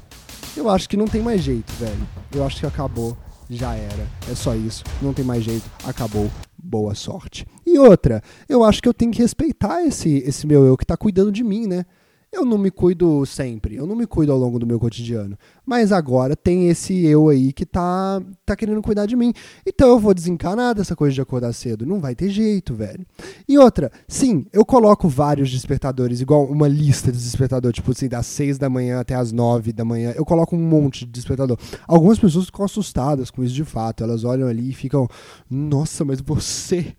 Eu 0.56 0.70
acho 0.70 0.88
que 0.88 0.96
não 0.96 1.06
tem 1.06 1.20
mais 1.20 1.42
jeito, 1.42 1.70
velho. 1.78 2.08
Eu 2.34 2.42
acho 2.46 2.58
que 2.58 2.66
acabou. 2.66 3.18
Já 3.50 3.74
era. 3.74 4.06
É 4.30 4.34
só 4.34 4.54
isso. 4.54 4.82
Não 5.02 5.12
tem 5.12 5.26
mais 5.26 5.44
jeito. 5.44 5.64
Acabou 5.84 6.30
boa 6.56 6.94
sorte. 6.94 7.46
E 7.66 7.78
outra, 7.78 8.22
eu 8.48 8.64
acho 8.64 8.82
que 8.82 8.88
eu 8.88 8.94
tenho 8.94 9.12
que 9.12 9.20
respeitar 9.20 9.84
esse, 9.84 10.22
esse 10.26 10.46
meu 10.46 10.64
eu 10.64 10.74
que 10.74 10.84
está 10.84 10.96
cuidando 10.96 11.30
de 11.30 11.44
mim, 11.44 11.66
né? 11.66 11.84
Eu 12.30 12.44
não 12.44 12.58
me 12.58 12.70
cuido 12.70 13.24
sempre, 13.24 13.76
eu 13.76 13.86
não 13.86 13.96
me 13.96 14.06
cuido 14.06 14.30
ao 14.32 14.38
longo 14.38 14.58
do 14.58 14.66
meu 14.66 14.78
cotidiano. 14.78 15.36
Mas 15.64 15.92
agora 15.92 16.36
tem 16.36 16.68
esse 16.68 17.04
eu 17.06 17.30
aí 17.30 17.54
que 17.54 17.64
tá, 17.64 18.20
tá 18.44 18.54
querendo 18.54 18.82
cuidar 18.82 19.06
de 19.06 19.16
mim. 19.16 19.32
Então 19.66 19.88
eu 19.88 19.98
vou 19.98 20.12
desencanar 20.12 20.74
dessa 20.74 20.94
coisa 20.94 21.14
de 21.14 21.20
acordar 21.22 21.54
cedo. 21.54 21.86
Não 21.86 22.00
vai 22.00 22.14
ter 22.14 22.28
jeito, 22.28 22.74
velho. 22.74 23.06
E 23.48 23.58
outra, 23.58 23.90
sim, 24.06 24.44
eu 24.52 24.62
coloco 24.62 25.08
vários 25.08 25.50
despertadores, 25.50 26.20
igual 26.20 26.44
uma 26.44 26.68
lista 26.68 27.10
de 27.10 27.18
despertadores, 27.18 27.76
tipo 27.76 27.92
assim, 27.92 28.08
das 28.08 28.26
6 28.26 28.58
da 28.58 28.68
manhã 28.68 29.00
até 29.00 29.14
as 29.14 29.32
9 29.32 29.72
da 29.72 29.84
manhã. 29.84 30.12
Eu 30.14 30.24
coloco 30.24 30.54
um 30.54 30.60
monte 30.60 31.06
de 31.06 31.12
despertador. 31.12 31.56
Algumas 31.86 32.18
pessoas 32.18 32.44
ficam 32.44 32.64
assustadas 32.64 33.30
com 33.30 33.42
isso 33.42 33.54
de 33.54 33.64
fato. 33.64 34.04
Elas 34.04 34.24
olham 34.24 34.48
ali 34.48 34.68
e 34.68 34.74
ficam, 34.74 35.08
nossa, 35.50 36.04
mas 36.04 36.20
você 36.20 36.94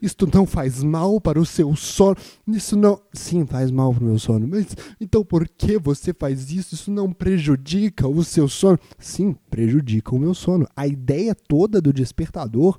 isto 0.00 0.28
não 0.32 0.46
faz 0.46 0.82
mal 0.82 1.20
para 1.20 1.40
o 1.40 1.46
seu 1.46 1.74
sono. 1.76 2.16
Isso 2.46 2.76
não. 2.76 3.00
Sim, 3.12 3.46
faz 3.46 3.70
mal 3.70 3.92
para 3.92 4.04
o 4.04 4.06
meu 4.06 4.18
sono. 4.18 4.46
Mas 4.46 4.66
então 5.00 5.24
por 5.24 5.48
que 5.48 5.78
você 5.78 6.12
faz 6.12 6.50
isso? 6.50 6.74
Isso 6.74 6.90
não 6.90 7.12
prejudica 7.12 8.06
o 8.06 8.22
seu 8.24 8.48
sono? 8.48 8.78
Sim, 8.98 9.36
prejudica 9.50 10.14
o 10.14 10.18
meu 10.18 10.34
sono. 10.34 10.66
A 10.76 10.86
ideia 10.86 11.34
toda 11.34 11.80
do 11.80 11.92
despertador, 11.92 12.78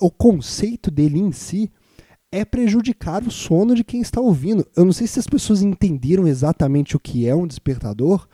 o 0.00 0.10
conceito 0.10 0.90
dele 0.90 1.18
em 1.18 1.32
si, 1.32 1.70
é 2.30 2.44
prejudicar 2.44 3.22
o 3.22 3.30
sono 3.30 3.74
de 3.74 3.84
quem 3.84 4.00
está 4.00 4.20
ouvindo. 4.20 4.66
Eu 4.76 4.84
não 4.84 4.92
sei 4.92 5.06
se 5.06 5.18
as 5.18 5.26
pessoas 5.26 5.62
entenderam 5.62 6.26
exatamente 6.26 6.96
o 6.96 7.00
que 7.00 7.28
é 7.28 7.34
um 7.34 7.46
despertador 7.46 8.26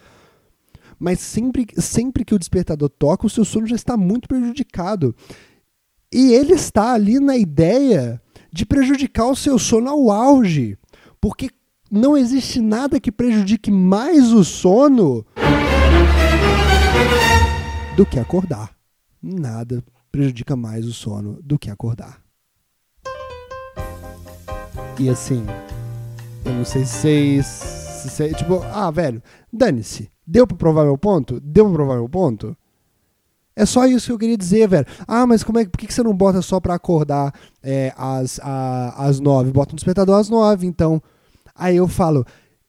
mas 1.01 1.19
sempre, 1.19 1.67
sempre 1.79 2.27
que 2.27 2.35
o 2.35 2.39
despertador 2.39 2.91
toca, 2.91 3.27
o 3.27 3.31
seu 3.31 3.43
sono 3.43 3.67
já 3.67 3.75
está 3.75 3.97
muito 3.97 4.29
prejudicado. 4.29 5.17
E 6.13 6.33
ele 6.33 6.55
está 6.55 6.93
ali 6.93 7.21
na 7.21 7.37
ideia 7.37 8.21
de 8.53 8.67
prejudicar 8.67 9.27
o 9.27 9.37
seu 9.37 9.59
sono 9.59 9.89
ao 9.89 10.11
auge. 10.11 10.77
Porque 11.21 11.51
não 11.91 12.17
existe 12.17 12.61
nada 12.61 12.99
que 12.99 13.13
prejudique 13.13 13.71
mais 13.71 14.33
o 14.33 14.45
sono 14.45 15.25
do 17.97 18.05
que 18.05 18.19
acordar. 18.19 18.75
Nada 19.23 19.85
prejudica 20.11 20.57
mais 20.57 20.85
o 20.85 20.93
sono 20.93 21.39
do 21.43 21.59
que 21.59 21.71
acordar. 21.71 22.21
E 24.99 25.09
assim, 25.09 25.45
eu 26.45 26.53
não 26.53 26.65
sei 26.65 26.85
se 26.85 26.93
vocês. 26.93 27.47
Se, 27.47 28.35
tipo, 28.35 28.63
ah, 28.65 28.91
velho, 28.91 29.23
dane-se. 29.53 30.11
Deu 30.27 30.47
pra 30.47 30.57
provar 30.57 30.85
meu 30.85 30.97
ponto? 30.97 31.39
Deu 31.41 31.67
pra 31.67 31.75
provar 31.75 31.97
meu 31.97 32.09
ponto? 32.09 32.57
É 33.61 33.67
só 33.67 33.85
isso 33.85 34.07
que 34.07 34.13
eu 34.13 34.19
queria 34.19 34.39
dizer, 34.39 34.67
velho. 34.67 34.87
Ah, 35.07 35.27
mas 35.27 35.45
como 35.45 35.59
é, 35.59 35.67
por 35.67 35.77
que, 35.77 35.93
você 35.93 36.03
não 36.03 36.15
bota 36.15 36.41
só 36.41 36.59
pra 36.59 36.75
acordar 36.75 37.31
é, 37.63 37.93
às, 37.95 38.41
a, 38.43 39.07
às 39.07 39.21
nove? 39.21 39.53
Bota 39.53 39.75
um 39.75 39.77
despertador 39.77 40.19
às 40.19 40.31
nove, 40.31 40.67
então. 40.67 41.03
Aí 41.55 41.77
eu 41.77 41.87
falo, 41.87 42.25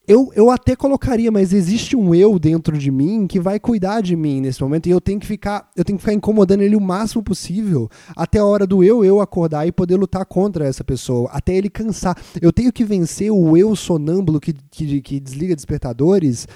eu, 0.06 0.30
eu 0.36 0.50
até 0.50 0.76
colocaria, 0.76 1.30
mas 1.30 1.54
existe 1.54 1.96
um 1.96 2.14
eu 2.14 2.38
dentro 2.38 2.76
de 2.76 2.90
mim 2.90 3.26
que 3.26 3.40
vai 3.40 3.58
cuidar 3.58 4.02
de 4.02 4.14
mim 4.14 4.42
nesse 4.42 4.60
momento 4.60 4.86
e 4.86 4.90
eu 4.90 5.00
tenho 5.00 5.18
que 5.18 5.26
ficar, 5.26 5.70
eu 5.74 5.82
tenho 5.82 5.96
que 5.96 6.02
ficar 6.02 6.12
incomodando 6.12 6.60
ele 6.60 6.76
o 6.76 6.80
máximo 6.80 7.22
possível 7.22 7.88
até 8.14 8.38
a 8.38 8.44
hora 8.44 8.66
do 8.66 8.84
eu 8.84 9.02
eu 9.02 9.18
acordar 9.22 9.66
e 9.66 9.72
poder 9.72 9.96
lutar 9.96 10.26
contra 10.26 10.66
essa 10.66 10.84
pessoa, 10.84 11.30
até 11.32 11.54
ele 11.54 11.70
cansar. 11.70 12.14
Eu 12.42 12.52
tenho 12.52 12.70
que 12.70 12.84
vencer 12.84 13.30
o 13.30 13.56
eu 13.56 13.74
sonâmbulo 13.74 14.38
que, 14.38 14.52
que, 14.70 15.00
que 15.00 15.18
desliga 15.18 15.56
despertadores 15.56 16.46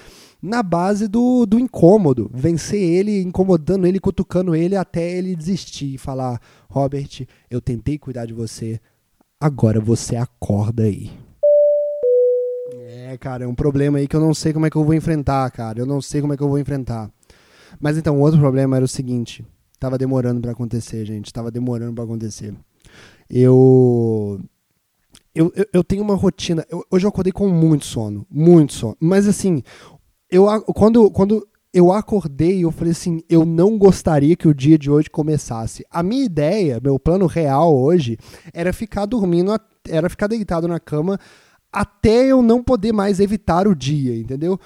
na 0.46 0.62
base 0.62 1.08
do, 1.08 1.44
do 1.44 1.58
incômodo, 1.58 2.30
vencer 2.32 2.80
ele, 2.80 3.20
incomodando 3.20 3.86
ele, 3.86 3.98
cutucando 3.98 4.54
ele 4.54 4.76
até 4.76 5.18
ele 5.18 5.34
desistir 5.34 5.94
e 5.94 5.98
falar: 5.98 6.40
Robert, 6.70 7.26
eu 7.50 7.60
tentei 7.60 7.98
cuidar 7.98 8.26
de 8.26 8.32
você, 8.32 8.80
agora 9.40 9.80
você 9.80 10.14
acorda 10.16 10.84
aí. 10.84 11.10
É, 12.78 13.16
cara, 13.18 13.44
é 13.44 13.46
um 13.46 13.54
problema 13.54 13.98
aí 13.98 14.06
que 14.06 14.14
eu 14.14 14.20
não 14.20 14.32
sei 14.32 14.52
como 14.52 14.66
é 14.66 14.70
que 14.70 14.76
eu 14.76 14.84
vou 14.84 14.94
enfrentar, 14.94 15.50
cara. 15.50 15.80
Eu 15.80 15.86
não 15.86 16.00
sei 16.00 16.20
como 16.20 16.32
é 16.32 16.36
que 16.36 16.42
eu 16.42 16.48
vou 16.48 16.58
enfrentar. 16.58 17.10
Mas 17.80 17.98
então, 17.98 18.20
outro 18.20 18.38
problema 18.38 18.76
era 18.76 18.84
o 18.84 18.88
seguinte: 18.88 19.44
tava 19.80 19.98
demorando 19.98 20.40
para 20.40 20.52
acontecer, 20.52 21.04
gente. 21.04 21.32
Tava 21.32 21.50
demorando 21.50 21.94
para 21.94 22.04
acontecer. 22.04 22.54
Eu 23.28 24.40
eu, 25.36 25.52
eu, 25.54 25.66
eu, 25.70 25.84
tenho 25.84 26.02
uma 26.02 26.14
rotina. 26.14 26.64
Eu, 26.70 26.82
hoje 26.90 27.04
eu 27.04 27.10
acordei 27.10 27.30
com 27.30 27.46
muito 27.46 27.84
sono. 27.84 28.26
Muito 28.30 28.72
sono. 28.72 28.96
Mas 28.98 29.28
assim, 29.28 29.62
eu, 30.36 30.62
quando, 30.74 31.10
quando 31.10 31.46
eu 31.72 31.92
acordei, 31.92 32.64
eu 32.64 32.70
falei 32.70 32.92
assim: 32.92 33.22
eu 33.28 33.44
não 33.44 33.78
gostaria 33.78 34.36
que 34.36 34.48
o 34.48 34.54
dia 34.54 34.78
de 34.78 34.90
hoje 34.90 35.10
começasse. 35.10 35.84
A 35.90 36.02
minha 36.02 36.24
ideia, 36.24 36.80
meu 36.82 36.98
plano 36.98 37.26
real 37.26 37.76
hoje, 37.76 38.18
era 38.52 38.72
ficar 38.72 39.06
dormindo, 39.06 39.52
era 39.88 40.08
ficar 40.08 40.26
deitado 40.26 40.68
na 40.68 40.80
cama 40.80 41.18
até 41.72 42.26
eu 42.26 42.40
não 42.40 42.62
poder 42.62 42.92
mais 42.92 43.20
evitar 43.20 43.68
o 43.68 43.74
dia, 43.74 44.16
entendeu? 44.16 44.58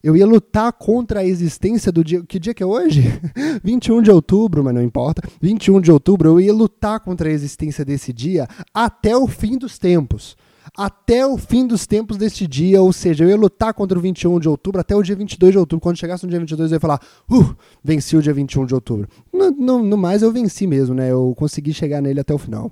Eu 0.00 0.16
ia 0.16 0.26
lutar 0.26 0.72
contra 0.72 1.20
a 1.20 1.24
existência 1.24 1.90
do 1.90 2.04
dia. 2.04 2.22
Que 2.22 2.38
dia 2.38 2.54
que 2.54 2.62
é 2.62 2.66
hoje? 2.66 3.02
21 3.62 4.02
de 4.02 4.10
outubro, 4.12 4.62
mas 4.62 4.72
não 4.74 4.82
importa. 4.82 5.22
21 5.40 5.80
de 5.80 5.90
outubro, 5.90 6.28
eu 6.28 6.40
ia 6.40 6.52
lutar 6.52 7.00
contra 7.00 7.28
a 7.28 7.32
existência 7.32 7.84
desse 7.84 8.12
dia 8.12 8.46
até 8.72 9.16
o 9.16 9.26
fim 9.26 9.58
dos 9.58 9.76
tempos. 9.78 10.36
Até 10.76 11.26
o 11.26 11.36
fim 11.36 11.66
dos 11.66 11.86
tempos 11.86 12.16
deste 12.16 12.46
dia, 12.46 12.80
ou 12.80 12.92
seja, 12.92 13.24
eu 13.24 13.28
ia 13.28 13.36
lutar 13.36 13.74
contra 13.74 13.98
o 13.98 14.00
21 14.00 14.38
de 14.38 14.48
outubro 14.48 14.80
até 14.80 14.94
o 14.94 15.02
dia 15.02 15.16
22 15.16 15.52
de 15.52 15.58
outubro. 15.58 15.82
Quando 15.82 15.98
chegasse 15.98 16.24
no 16.24 16.30
dia 16.30 16.38
22, 16.38 16.70
eu 16.70 16.76
ia 16.76 16.80
falar, 16.80 17.00
uh, 17.30 17.56
venci 17.82 18.16
o 18.16 18.22
dia 18.22 18.32
21 18.32 18.66
de 18.66 18.74
outubro. 18.74 19.08
No, 19.32 19.50
no, 19.50 19.82
no 19.82 19.96
mais, 19.96 20.22
eu 20.22 20.32
venci 20.32 20.66
mesmo, 20.66 20.94
né? 20.94 21.10
Eu 21.10 21.34
consegui 21.36 21.74
chegar 21.74 22.00
nele 22.00 22.20
até 22.20 22.32
o 22.32 22.38
final. 22.38 22.70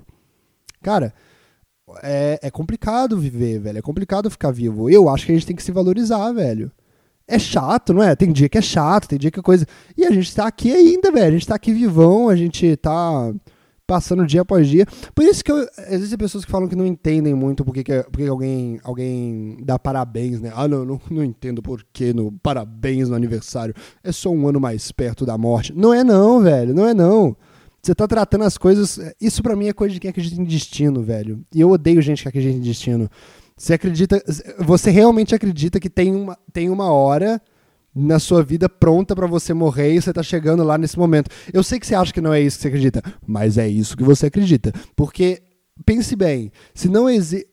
Cara, 0.81 1.13
é, 2.01 2.39
é 2.41 2.49
complicado 2.51 3.17
viver, 3.17 3.59
velho. 3.59 3.77
É 3.77 3.81
complicado 3.81 4.29
ficar 4.29 4.51
vivo. 4.51 4.89
Eu 4.89 5.09
acho 5.09 5.25
que 5.25 5.31
a 5.31 5.35
gente 5.35 5.47
tem 5.47 5.55
que 5.55 5.63
se 5.63 5.71
valorizar, 5.71 6.31
velho. 6.31 6.71
É 7.27 7.37
chato, 7.37 7.93
não 7.93 8.03
é? 8.03 8.15
Tem 8.15 8.31
dia 8.31 8.49
que 8.49 8.57
é 8.57 8.61
chato, 8.61 9.07
tem 9.07 9.19
dia 9.19 9.31
que 9.31 9.39
é 9.39 9.43
coisa. 9.43 9.65
E 9.97 10.05
a 10.05 10.11
gente 10.11 10.33
tá 10.35 10.47
aqui 10.47 10.73
ainda, 10.73 11.11
velho. 11.11 11.27
A 11.27 11.31
gente 11.31 11.47
tá 11.47 11.55
aqui 11.55 11.71
vivão, 11.71 12.29
a 12.29 12.35
gente 12.35 12.75
tá 12.77 13.33
passando 13.91 14.25
dia 14.25 14.43
após 14.43 14.69
dia. 14.69 14.85
Por 15.13 15.25
isso 15.25 15.43
que 15.43 15.51
eu, 15.51 15.67
existem 15.89 16.17
pessoas 16.17 16.45
que 16.45 16.51
falam 16.51 16.65
que 16.65 16.77
não 16.77 16.85
entendem 16.85 17.33
muito 17.33 17.65
porque, 17.65 17.83
que, 17.83 18.03
porque 18.03 18.25
alguém, 18.25 18.79
alguém 18.85 19.57
dá 19.65 19.77
parabéns, 19.77 20.39
né? 20.39 20.49
Ah, 20.55 20.65
não, 20.65 20.85
não, 20.85 21.01
não 21.11 21.21
entendo 21.21 21.61
por 21.61 21.85
que 21.91 22.13
no 22.13 22.31
parabéns 22.31 23.09
no 23.09 23.15
aniversário. 23.15 23.75
É 24.01 24.13
só 24.13 24.29
um 24.29 24.47
ano 24.47 24.61
mais 24.61 24.93
perto 24.93 25.25
da 25.25 25.37
morte. 25.37 25.73
Não 25.75 25.93
é 25.93 26.05
não, 26.05 26.39
velho. 26.39 26.73
Não 26.73 26.87
é 26.87 26.93
não. 26.93 27.35
Você 27.83 27.93
tá 27.93 28.07
tratando 28.07 28.45
as 28.45 28.57
coisas. 28.57 28.97
Isso 29.19 29.43
para 29.43 29.57
mim 29.57 29.67
é 29.67 29.73
coisa 29.73 29.93
de 29.93 29.99
quem 29.99 30.09
acredita 30.09 30.39
em 30.39 30.45
destino, 30.45 31.01
velho. 31.01 31.43
E 31.53 31.59
eu 31.59 31.69
odeio 31.69 32.01
gente 32.01 32.21
que 32.21 32.29
acredita 32.29 32.55
em 32.55 32.61
destino. 32.61 33.09
Você 33.57 33.73
acredita. 33.73 34.23
Você 34.59 34.89
realmente 34.89 35.35
acredita 35.35 35.81
que 35.81 35.89
tem 35.89 36.15
uma, 36.15 36.37
tem 36.53 36.69
uma 36.69 36.89
hora 36.93 37.41
na 37.93 38.19
sua 38.19 38.41
vida 38.43 38.69
pronta 38.69 39.15
para 39.15 39.27
você 39.27 39.53
morrer 39.53 39.93
e 39.93 40.01
você 40.01 40.13
tá 40.13 40.23
chegando 40.23 40.63
lá 40.63 40.77
nesse 40.77 40.97
momento. 40.97 41.29
Eu 41.53 41.63
sei 41.63 41.79
que 41.79 41.85
você 41.85 41.95
acha 41.95 42.13
que 42.13 42.21
não 42.21 42.33
é 42.33 42.41
isso 42.41 42.57
que 42.57 42.63
você 42.63 42.67
acredita, 42.69 43.03
mas 43.25 43.57
é 43.57 43.67
isso 43.67 43.97
que 43.97 44.03
você 44.03 44.27
acredita. 44.27 44.73
Porque, 44.95 45.41
pense 45.85 46.15
bem, 46.15 46.51
se 46.73 46.89
não 46.89 47.09
existe. 47.09 47.49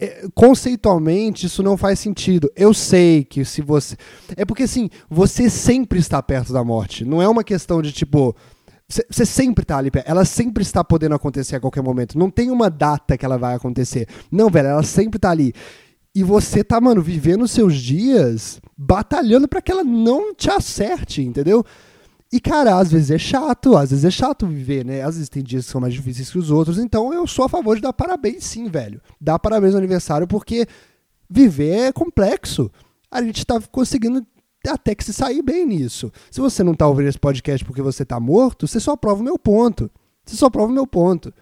É, 0.00 0.24
conceitualmente 0.34 1.46
isso 1.46 1.62
não 1.62 1.76
faz 1.76 2.00
sentido. 2.00 2.50
Eu 2.56 2.74
sei 2.74 3.22
que 3.22 3.44
se 3.44 3.62
você. 3.62 3.96
É 4.36 4.44
porque 4.44 4.64
assim, 4.64 4.90
você 5.08 5.48
sempre 5.48 6.00
está 6.00 6.20
perto 6.20 6.52
da 6.52 6.64
morte. 6.64 7.04
Não 7.04 7.22
é 7.22 7.28
uma 7.28 7.44
questão 7.44 7.80
de 7.80 7.92
tipo, 7.92 8.34
você 9.08 9.24
sempre 9.24 9.64
tá 9.64 9.78
ali, 9.78 9.90
ela 10.04 10.24
sempre 10.24 10.62
está 10.62 10.84
podendo 10.84 11.14
acontecer 11.14 11.56
a 11.56 11.60
qualquer 11.60 11.82
momento. 11.82 12.18
Não 12.18 12.30
tem 12.30 12.50
uma 12.50 12.68
data 12.68 13.16
que 13.16 13.24
ela 13.24 13.38
vai 13.38 13.54
acontecer. 13.54 14.06
Não, 14.30 14.50
velho, 14.50 14.68
ela 14.68 14.82
sempre 14.82 15.18
tá 15.18 15.30
ali. 15.30 15.54
E 16.14 16.22
você 16.22 16.62
tá, 16.62 16.80
mano, 16.80 17.00
vivendo 17.00 17.48
seus 17.48 17.74
dias 17.74 18.60
batalhando 18.76 19.48
para 19.48 19.62
que 19.62 19.72
ela 19.72 19.84
não 19.84 20.34
te 20.34 20.50
acerte, 20.50 21.22
entendeu? 21.22 21.64
E, 22.30 22.40
cara, 22.40 22.78
às 22.78 22.90
vezes 22.90 23.10
é 23.10 23.18
chato, 23.18 23.76
às 23.76 23.90
vezes 23.90 24.04
é 24.04 24.10
chato 24.10 24.46
viver, 24.46 24.84
né? 24.84 25.02
Às 25.02 25.16
vezes 25.16 25.28
tem 25.28 25.42
dias 25.42 25.66
que 25.66 25.70
são 25.70 25.80
mais 25.80 25.92
difíceis 25.92 26.30
que 26.30 26.38
os 26.38 26.50
outros, 26.50 26.78
então 26.78 27.12
eu 27.12 27.26
sou 27.26 27.44
a 27.44 27.48
favor 27.48 27.76
de 27.76 27.82
dar 27.82 27.92
parabéns, 27.92 28.44
sim, 28.44 28.68
velho. 28.68 29.00
Dar 29.20 29.38
parabéns 29.38 29.72
no 29.72 29.78
aniversário, 29.78 30.26
porque 30.26 30.66
viver 31.28 31.88
é 31.88 31.92
complexo. 31.92 32.70
A 33.10 33.22
gente 33.22 33.44
tá 33.44 33.60
conseguindo 33.70 34.26
até 34.66 34.94
que 34.94 35.04
se 35.04 35.12
sair 35.12 35.42
bem 35.42 35.66
nisso. 35.66 36.10
Se 36.30 36.40
você 36.40 36.62
não 36.62 36.72
está 36.72 36.86
ouvindo 36.86 37.08
esse 37.08 37.18
podcast 37.18 37.64
porque 37.64 37.82
você 37.82 38.02
está 38.02 38.18
morto, 38.20 38.66
você 38.66 38.80
só 38.80 38.96
prova 38.96 39.20
o 39.20 39.24
meu 39.24 39.38
ponto. 39.38 39.90
Você 40.24 40.36
só 40.36 40.48
prova 40.48 40.70
o 40.70 40.74
meu 40.74 40.86
ponto. 40.86 41.34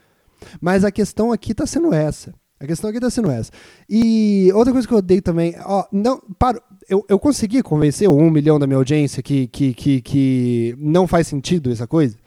Mas 0.60 0.84
a 0.84 0.90
questão 0.90 1.30
aqui 1.30 1.52
está 1.52 1.66
sendo 1.66 1.92
essa. 1.92 2.34
A 2.60 2.66
questão 2.66 2.90
aqui 2.90 2.98
está 2.98 3.08
sendo 3.08 3.30
essa. 3.30 3.50
E 3.88 4.52
outra 4.54 4.70
coisa 4.70 4.86
que 4.86 4.92
eu 4.92 4.98
odeio 4.98 5.22
também, 5.22 5.56
ó, 5.64 5.86
não, 5.90 6.20
para, 6.38 6.60
eu, 6.90 7.02
eu 7.08 7.18
consegui 7.18 7.62
convencer 7.62 8.06
um 8.06 8.30
milhão 8.30 8.58
da 8.58 8.66
minha 8.66 8.76
audiência 8.76 9.22
que, 9.22 9.46
que, 9.46 9.72
que, 9.72 10.02
que 10.02 10.76
não 10.78 11.06
faz 11.06 11.26
sentido 11.26 11.72
essa 11.72 11.86
coisa. 11.86 12.18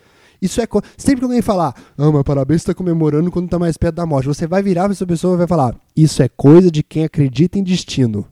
Isso 0.42 0.60
é. 0.60 0.68
Sempre 0.98 1.20
que 1.20 1.26
alguém 1.26 1.44
falar, 1.44 1.76
ah, 1.96 2.12
mas 2.12 2.24
parabéns, 2.24 2.64
você 2.64 2.72
está 2.72 2.74
comemorando 2.74 3.30
quando 3.32 3.46
está 3.46 3.60
mais 3.60 3.78
perto 3.78 3.96
da 3.96 4.08
morte, 4.08 4.28
você 4.28 4.48
vai 4.48 4.64
virar 4.64 4.86
para 4.86 4.94
essa 4.94 5.06
pessoa 5.06 5.36
e 5.36 5.38
vai 5.38 5.48
falar, 5.48 5.80
isso 5.96 6.24
é 6.24 6.28
coisa 6.28 6.72
de 6.72 6.82
quem 6.82 7.06
acredita 7.06 7.60
em 7.60 7.64
destino. 7.64 8.28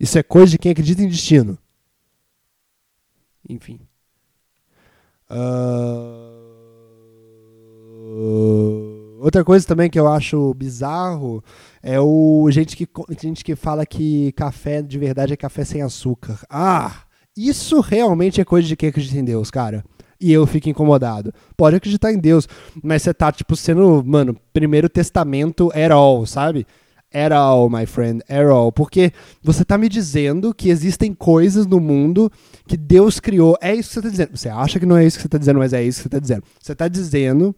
Isso 0.00 0.18
é 0.18 0.22
coisa 0.22 0.50
de 0.50 0.58
quem 0.58 0.72
acredita 0.72 1.00
em 1.00 1.08
destino. 1.08 1.56
Enfim. 3.48 3.80
Uh... 5.30 6.42
Outra 9.22 9.44
coisa 9.44 9.64
também 9.64 9.88
que 9.88 10.00
eu 10.00 10.08
acho 10.08 10.52
bizarro 10.54 11.44
é 11.80 12.00
o 12.00 12.48
gente 12.50 12.76
que, 12.76 12.88
gente 13.22 13.44
que 13.44 13.54
fala 13.54 13.86
que 13.86 14.32
café 14.32 14.82
de 14.82 14.98
verdade 14.98 15.32
é 15.32 15.36
café 15.36 15.64
sem 15.64 15.80
açúcar. 15.80 16.40
Ah! 16.50 17.02
Isso 17.36 17.78
realmente 17.78 18.40
é 18.40 18.44
coisa 18.44 18.66
de 18.66 18.74
quem 18.74 18.88
acredita 18.88 19.16
em 19.16 19.24
Deus, 19.24 19.48
cara. 19.48 19.84
E 20.20 20.32
eu 20.32 20.44
fico 20.44 20.68
incomodado. 20.68 21.32
Pode 21.56 21.76
acreditar 21.76 22.12
em 22.12 22.18
Deus, 22.18 22.48
mas 22.82 23.02
você 23.02 23.14
tá, 23.14 23.30
tipo, 23.30 23.54
sendo, 23.54 24.02
mano, 24.04 24.36
primeiro 24.52 24.88
testamento 24.88 25.70
at 25.72 25.92
all, 25.92 26.26
sabe? 26.26 26.66
at 27.14 27.30
all, 27.30 27.68
my 27.70 27.86
friend, 27.86 28.24
at 28.28 28.46
all. 28.46 28.72
Porque 28.72 29.12
você 29.40 29.62
está 29.62 29.78
me 29.78 29.88
dizendo 29.88 30.52
que 30.52 30.68
existem 30.68 31.14
coisas 31.14 31.64
no 31.64 31.78
mundo 31.78 32.30
que 32.66 32.76
Deus 32.76 33.20
criou. 33.20 33.56
É 33.60 33.72
isso 33.72 33.90
que 33.90 33.94
você 33.94 33.98
está 34.00 34.10
dizendo. 34.10 34.36
Você 34.36 34.48
acha 34.48 34.80
que 34.80 34.86
não 34.86 34.96
é 34.96 35.04
isso 35.04 35.16
que 35.16 35.22
você 35.22 35.28
está 35.28 35.38
dizendo, 35.38 35.58
mas 35.58 35.72
é 35.72 35.82
isso 35.82 35.98
que 35.98 36.02
você 36.02 36.08
está 36.08 36.18
dizendo. 36.18 36.42
Você 36.60 36.72
está 36.72 36.88
dizendo 36.88 37.54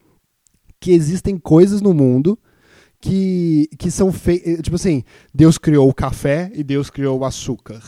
que 0.84 0.92
existem 0.92 1.38
coisas 1.38 1.80
no 1.80 1.94
mundo 1.94 2.38
que, 3.00 3.70
que 3.78 3.90
são 3.90 4.12
feitas. 4.12 4.60
Tipo 4.60 4.76
assim, 4.76 5.02
Deus 5.32 5.56
criou 5.56 5.88
o 5.88 5.94
café 5.94 6.52
e 6.54 6.62
Deus 6.62 6.90
criou 6.90 7.18
o 7.18 7.24
açúcar. 7.24 7.80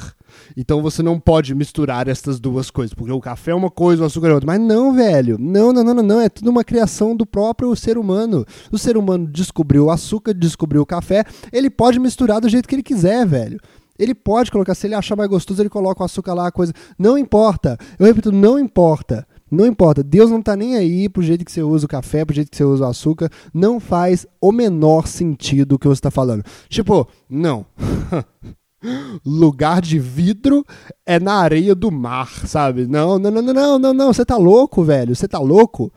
Então 0.56 0.80
você 0.80 1.02
não 1.02 1.20
pode 1.20 1.54
misturar 1.54 2.08
essas 2.08 2.40
duas 2.40 2.70
coisas, 2.70 2.94
porque 2.94 3.12
o 3.12 3.20
café 3.20 3.50
é 3.50 3.54
uma 3.54 3.70
coisa, 3.70 4.02
o 4.02 4.06
açúcar 4.06 4.28
é 4.28 4.32
outra. 4.32 4.46
Mas 4.46 4.58
não, 4.58 4.94
velho. 4.94 5.36
Não, 5.38 5.74
não, 5.74 5.84
não, 5.84 5.92
não, 5.92 6.02
não. 6.02 6.20
É 6.22 6.30
tudo 6.30 6.50
uma 6.50 6.64
criação 6.64 7.14
do 7.14 7.26
próprio 7.26 7.76
ser 7.76 7.98
humano. 7.98 8.46
O 8.72 8.78
ser 8.78 8.96
humano 8.96 9.26
descobriu 9.26 9.84
o 9.84 9.90
açúcar, 9.90 10.32
descobriu 10.32 10.80
o 10.80 10.86
café. 10.86 11.22
Ele 11.52 11.68
pode 11.68 12.00
misturar 12.00 12.40
do 12.40 12.48
jeito 12.48 12.66
que 12.66 12.76
ele 12.76 12.82
quiser, 12.82 13.26
velho. 13.26 13.60
Ele 13.98 14.14
pode 14.14 14.50
colocar, 14.50 14.74
se 14.74 14.86
ele 14.86 14.94
achar 14.94 15.16
mais 15.16 15.28
gostoso, 15.28 15.60
ele 15.60 15.68
coloca 15.68 16.02
o 16.02 16.06
açúcar 16.06 16.32
lá, 16.32 16.46
a 16.46 16.52
coisa. 16.52 16.72
Não 16.98 17.18
importa. 17.18 17.76
Eu 17.98 18.06
repito, 18.06 18.32
não 18.32 18.58
importa. 18.58 19.26
Não 19.50 19.64
importa, 19.64 20.02
Deus 20.02 20.30
não 20.30 20.42
tá 20.42 20.56
nem 20.56 20.76
aí 20.76 21.08
pro 21.08 21.22
jeito 21.22 21.44
que 21.44 21.52
você 21.52 21.62
usa 21.62 21.86
o 21.86 21.88
café, 21.88 22.24
pro 22.24 22.34
jeito 22.34 22.50
que 22.50 22.56
você 22.56 22.64
usa 22.64 22.84
o 22.84 22.88
açúcar. 22.88 23.30
Não 23.54 23.78
faz 23.78 24.26
o 24.40 24.50
menor 24.50 25.06
sentido 25.06 25.74
o 25.74 25.78
que 25.78 25.86
você 25.86 26.00
tá 26.00 26.10
falando. 26.10 26.42
Tipo, 26.68 27.08
não. 27.28 27.64
lugar 29.24 29.80
de 29.80 29.98
vidro 29.98 30.64
é 31.04 31.18
na 31.18 31.34
areia 31.34 31.74
do 31.74 31.90
mar, 31.90 32.28
sabe? 32.46 32.86
Não, 32.86 33.18
não, 33.18 33.30
não, 33.30 33.42
não, 33.42 33.78
não, 33.78 33.94
não, 33.94 34.12
você 34.12 34.24
tá 34.24 34.36
louco, 34.36 34.82
velho? 34.82 35.14
Você 35.14 35.26
tá 35.26 35.38
louco? 35.38 35.92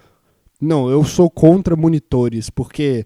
Não, 0.62 0.90
eu 0.90 1.04
sou 1.04 1.30
contra 1.30 1.76
monitores, 1.76 2.50
porque 2.50 3.06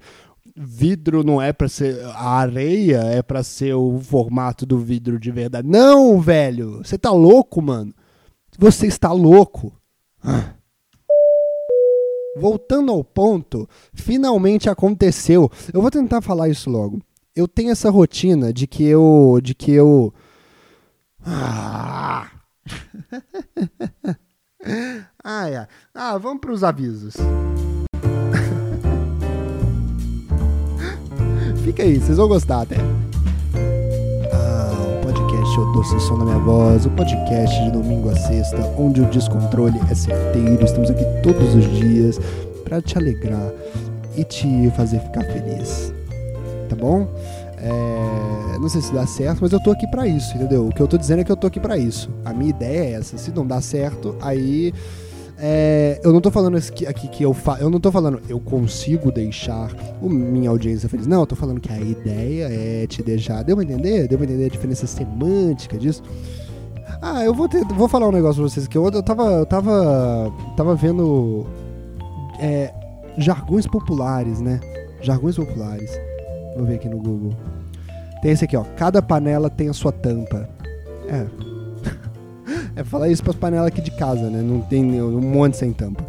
vidro 0.56 1.24
não 1.24 1.42
é 1.42 1.52
para 1.52 1.68
ser 1.68 2.04
a 2.06 2.30
areia 2.38 2.98
é 2.98 3.24
para 3.24 3.42
ser 3.42 3.74
o 3.74 4.00
formato 4.00 4.66
do 4.66 4.78
vidro 4.78 5.20
de 5.20 5.32
verdade. 5.32 5.68
Não, 5.68 6.20
velho, 6.20 6.80
você 6.84 6.98
tá 6.98 7.12
louco, 7.12 7.62
mano. 7.62 7.94
Você 8.58 8.88
está 8.88 9.12
louco. 9.12 9.74
Ah. 10.24 10.53
Voltando 12.36 12.92
ao 12.92 13.03
ponto, 13.03 13.70
finalmente 13.94 14.70
aconteceu. 14.70 15.51
Eu 15.72 15.82
vou 15.82 15.92
tentar 15.92 16.22
falar 16.22 16.50
isso 16.50 16.70
logo. 16.70 17.01
Eu 17.36 17.48
tenho 17.48 17.72
essa 17.72 17.89
rotina 17.89 18.53
de 18.53 18.65
que 18.68 18.84
eu 18.84 19.39
de 19.42 19.53
que 19.53 19.72
eu 19.72 20.13
ah, 21.25 22.30
ai, 25.24 25.68
Ah, 25.94 26.18
vamos 26.18 26.42
para 26.42 26.51
os 26.51 26.63
avisos. 26.63 27.15
Fica 31.63 31.84
aí, 31.84 32.00
vocês 32.00 32.18
vão 32.18 32.27
gostar 32.27 32.62
até. 32.62 33.02
O 35.53 35.55
podcast 35.55 35.57
Eu 35.57 35.72
Doce 35.72 36.00
Som 36.00 36.17
da 36.17 36.25
Minha 36.25 36.39
Voz, 36.39 36.86
o 36.86 36.89
podcast 36.91 37.63
de 37.63 37.72
domingo 37.72 38.10
a 38.10 38.15
sexta, 38.15 38.57
onde 38.77 39.01
o 39.01 39.05
descontrole 39.05 39.79
é 39.89 39.93
certeiro. 39.93 40.63
Estamos 40.63 40.89
aqui 40.89 41.03
todos 41.22 41.53
os 41.53 41.63
dias 41.77 42.19
para 42.63 42.81
te 42.81 42.98
alegrar 42.98 43.51
e 44.17 44.24
te 44.24 44.72
fazer 44.72 45.00
ficar 45.00 45.24
feliz. 45.25 45.93
Tá 46.69 46.75
bom? 46.75 47.07
É, 47.57 48.57
não 48.57 48.67
sei 48.67 48.81
se 48.81 48.91
dá 48.93 49.05
certo, 49.05 49.39
mas 49.41 49.51
eu 49.51 49.62
tô 49.62 49.72
aqui 49.72 49.86
para 49.88 50.07
isso, 50.07 50.36
entendeu? 50.36 50.67
O 50.67 50.74
que 50.74 50.81
eu 50.81 50.88
tô 50.88 50.98
dizendo 50.98 51.22
é 51.22 51.24
que 51.24 51.31
eu 51.31 51.38
tô 51.38 51.48
aqui 51.48 51.60
para 51.60 51.77
isso. 51.77 52.10
A 52.25 52.33
minha 52.33 52.50
ideia 52.50 52.86
é 52.86 52.91
essa. 52.93 53.17
Se 53.17 53.31
não 53.31 53.45
dá 53.45 53.62
certo, 53.62 54.15
aí 54.22 54.74
é, 55.38 56.00
eu 56.04 56.13
não 56.13 56.22
tô 56.22 56.30
falando 56.30 56.58
aqui, 56.58 56.86
aqui 56.86 57.08
que 57.08 57.24
eu 57.24 57.34
fa 57.34 57.58
eu 57.60 57.70
não 57.70 57.80
tô 57.80 57.92
falando 57.92 58.22
eu 58.30 58.40
consigo 58.40 59.12
deixar 59.12 59.72
o, 60.02 60.10
minha 60.10 60.50
audiência 60.50 60.88
feliz. 60.88 61.08
Não, 61.08 61.22
eu 61.22 61.28
tô 61.28 61.36
falando 61.36 61.60
que 61.60 61.72
a 61.72 61.80
ideia 61.80 62.48
é 62.50 62.88
te 62.88 63.02
deixar. 63.02 63.44
Deu 63.44 63.56
pra 63.56 63.66
entender? 63.66 64.08
Deu 64.08 64.18
pra 64.18 64.25
entender 64.25 64.46
a 64.46 64.50
diferença 64.50 64.86
semântica 64.86 65.78
disso? 65.78 66.04
Ah, 67.02 67.24
eu 67.25 67.34
vou, 67.34 67.50
ter, 67.50 67.66
vou 67.66 67.90
falar 67.90 68.08
um 68.08 68.12
negócio 68.12 68.42
pra 68.42 68.50
vocês 68.50 68.68
que 68.68 68.78
eu, 68.78 68.90
eu 68.90 69.04
tava. 69.04 69.24
Eu 69.24 69.46
tava. 69.46 70.32
Tava 70.56 70.75
vendo. 70.75 71.46
É, 72.40 72.74
jargões 73.18 73.68
populares, 73.68 74.40
né? 74.40 74.60
Jargões 75.02 75.36
populares. 75.36 75.92
Vou 76.56 76.66
ver 76.66 76.75
aqui 76.75 76.88
no 76.88 76.98
Google. 76.98 77.34
Tem 78.22 78.32
esse 78.32 78.46
aqui, 78.46 78.56
ó. 78.56 78.63
Cada 78.78 79.02
panela 79.02 79.50
tem 79.50 79.68
a 79.68 79.74
sua 79.74 79.92
tampa. 79.92 80.48
É. 81.10 81.52
é 82.75 82.84
falar 82.84 83.10
isso 83.10 83.24
pras 83.24 83.36
panelas 83.36 83.68
aqui 83.68 83.82
de 83.82 83.92
casa, 83.92 84.30
né? 84.30 84.42
Não 84.42 84.62
tem 84.62 85.01
um 85.01 85.22
monte 85.22 85.58
sem 85.58 85.72
tampa. 85.72 86.03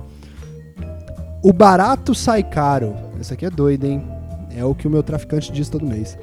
O 1.43 1.53
barato 1.53 2.15
sai 2.15 2.43
caro. 2.43 2.95
Esse 3.21 3.35
aqui 3.35 3.45
é 3.45 3.51
doido, 3.51 3.85
hein? 3.85 4.03
É 4.57 4.65
o 4.65 4.75
que 4.75 4.87
o 4.87 4.91
meu 4.91 5.03
traficante 5.03 5.53
diz 5.53 5.69
todo 5.69 5.85
mês. 5.85 6.17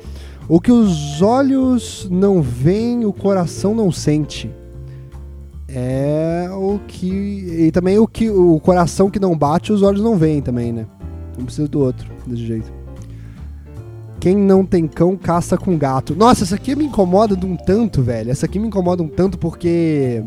O 0.50 0.60
que 0.60 0.71
os 0.71 1.21
olhos 1.21 2.07
não 2.10 2.41
veem, 2.41 3.05
o 3.05 3.13
coração 3.13 3.75
não 3.75 3.91
sente. 3.91 4.50
É 5.67 6.50
o 6.51 6.79
que. 6.88 7.07
E 7.07 7.71
também 7.71 8.00
o 8.00 8.07
que 8.07 8.29
o 8.29 8.60
coração 8.60 9.10
que 9.10 9.19
não 9.19 9.38
bate, 9.38 9.71
os 9.71 9.81
olhos 9.81 10.01
não 10.01 10.17
veem 10.17 10.41
também, 10.41 10.74
né? 10.74 10.88
Um 11.39 11.45
precisa 11.45 11.67
do 11.67 11.79
outro, 11.79 12.10
desse 12.25 12.45
jeito. 12.45 12.80
Quem 14.21 14.37
não 14.37 14.63
tem 14.63 14.87
cão 14.87 15.17
caça 15.17 15.57
com 15.57 15.75
gato. 15.75 16.15
Nossa, 16.15 16.43
essa 16.43 16.53
aqui 16.53 16.75
me 16.75 16.85
incomoda 16.85 17.35
de 17.35 17.43
um 17.43 17.57
tanto, 17.57 18.03
velho. 18.03 18.29
Essa 18.29 18.45
aqui 18.45 18.59
me 18.59 18.67
incomoda 18.67 19.01
um 19.01 19.07
tanto 19.07 19.35
porque. 19.35 20.23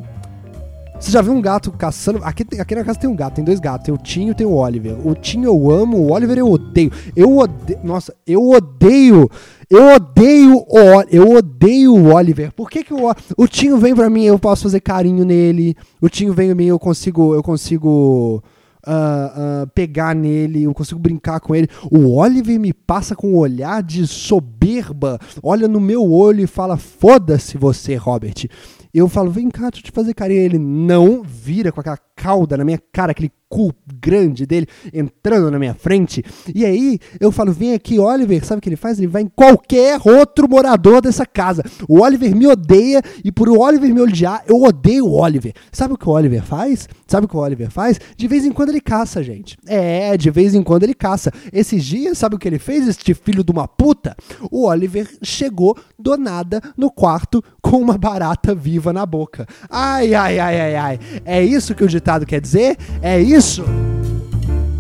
Você 0.99 1.13
já 1.13 1.23
viu 1.23 1.33
um 1.33 1.41
gato 1.41 1.71
caçando? 1.71 2.19
Aqui, 2.25 2.45
aqui 2.59 2.75
na 2.75 2.83
casa 2.83 2.99
tem 2.99 3.09
um 3.09 3.15
gato, 3.15 3.37
tem 3.37 3.45
dois 3.45 3.61
gatos. 3.61 3.85
Tem 3.87 3.95
o 3.95 3.99
Tinho 3.99 4.33
e 4.33 4.35
tem 4.35 4.45
o 4.45 4.55
Oliver. 4.55 4.97
O 5.07 5.15
Tinho 5.15 5.45
eu 5.45 5.71
amo, 5.71 5.99
o 5.99 6.11
Oliver 6.11 6.37
eu 6.37 6.51
odeio. 6.51 6.91
Eu 7.15 7.39
odeio. 7.39 7.79
Nossa, 7.85 8.13
eu 8.27 8.43
odeio. 8.49 9.31
Eu 9.71 9.95
odeio 9.95 10.57
o 10.57 11.03
eu 11.09 11.31
odeio 11.31 11.95
o 11.95 12.13
Oliver. 12.13 12.53
Por 12.53 12.69
que, 12.69 12.83
que 12.83 12.93
o, 12.93 13.15
o 13.37 13.47
Tinho 13.47 13.79
vem 13.79 13.95
pra 13.95 14.11
mim 14.11 14.25
eu 14.25 14.41
posso 14.41 14.65
fazer 14.65 14.81
carinho 14.81 15.25
nele? 15.25 15.77
O 16.01 16.09
Tinho 16.09 16.35
vem 16.35 16.49
pra 16.49 16.57
mim 16.57 16.67
eu 16.67 16.81
consigo 16.81 17.33
eu 17.33 17.45
consigo 17.45 18.43
uh, 18.87 19.63
uh, 19.65 19.67
pegar 19.75 20.15
nele, 20.15 20.65
eu 20.65 20.75
consigo 20.75 21.01
brincar 21.01 21.41
com 21.41 21.55
ele. 21.55 21.69
O 21.91 22.17
Oliver 22.17 22.59
me 22.59 22.73
passa 22.73 23.15
com 23.15 23.33
um 23.33 23.37
olhar 23.37 23.83
de 23.83 24.07
soberba, 24.07 25.19
olha 25.43 25.67
no 25.69 25.81
meu 25.81 26.11
olho 26.11 26.43
e 26.43 26.47
fala: 26.47 26.77
foda-se 26.77 27.57
você, 27.59 27.97
Robert. 27.97 28.47
Eu 28.93 29.09
falo, 29.09 29.29
vem 29.29 29.51
cá, 29.51 29.71
deixa 29.71 29.79
eu 29.79 29.83
te 29.83 29.91
fazer 29.91 30.15
carinho. 30.15 30.41
Ele 30.41 30.59
não 30.59 31.21
vira 31.25 31.73
com 31.73 31.81
aquela 31.81 31.99
cauda 32.15 32.57
na 32.57 32.65
minha 32.65 32.81
cara, 32.93 33.11
aquele 33.11 33.33
cu 33.55 33.73
grande 34.01 34.45
dele 34.45 34.67
entrando 34.93 35.49
na 35.49 35.61
minha 35.61 35.75
frente. 35.75 36.25
E 36.53 36.67
aí 36.67 36.99
eu 37.21 37.31
falo: 37.31 37.53
vem 37.53 37.73
aqui, 37.73 38.01
Oliver. 38.01 38.45
Sabe 38.45 38.59
o 38.59 38.61
que 38.61 38.69
ele 38.69 38.75
faz? 38.75 38.99
Ele 38.99 39.07
vai 39.07 39.23
em 39.23 39.29
qualquer 39.29 40.01
outro 40.05 40.49
morador 40.51 41.01
dessa 41.01 41.25
casa. 41.25 41.63
O 41.89 42.01
Oliver 42.03 42.35
me 42.35 42.49
odeia 42.49 43.01
e 43.25 43.31
por 43.31 43.49
o 43.49 43.61
Oliver 43.61 43.95
me 43.95 44.01
odiar, 44.01 44.43
eu 44.49 44.61
odeio 44.61 45.07
o 45.07 45.21
Oliver. 45.21 45.53
Sabe 45.71 45.95
o 45.95 45.97
que 45.97 46.09
o 46.09 46.11
Oliver 46.11 46.43
faz? 46.43 46.89
Sabe 47.07 47.27
o 47.27 47.29
que 47.29 47.37
o 47.37 47.41
Oliver 47.41 47.71
faz? 47.71 48.01
De 48.17 48.27
vez 48.27 48.45
em 48.45 48.51
quando 48.51 48.71
ele 48.71 48.81
caça, 48.81 49.23
gente. 49.23 49.57
É, 49.69 50.17
de 50.17 50.31
vez 50.31 50.53
em 50.53 50.63
quando 50.63 50.83
ele 50.83 50.95
caça. 50.95 51.31
Esses 51.53 51.85
dias, 51.85 52.19
sabe 52.19 52.35
o 52.35 52.39
que 52.39 52.49
ele 52.49 52.59
fez, 52.59 52.89
este 52.89 53.15
filho 53.15 53.45
de 53.45 53.53
uma 53.53 53.69
puta? 53.69 54.17
O 54.51 54.67
Oliver 54.67 55.09
chegou 55.23 55.77
do 55.97 56.17
nada 56.17 56.61
no 56.77 56.91
quarto 56.91 57.41
com 57.63 57.77
uma 57.77 57.97
barata 57.97 58.53
viva 58.53 58.93
na 58.93 59.07
boca. 59.07 59.47
Ai, 59.71 60.13
ai, 60.13 60.41
ai, 60.41 60.61
ai, 60.61 60.75
ai. 60.75 60.99
É 61.25 61.41
isso 61.41 61.75
que 61.75 61.85
o 61.85 61.89
ditado 61.89 62.27
quer 62.27 62.41
dizer? 62.41 62.77
É 63.01 63.21
isso? 63.21 63.44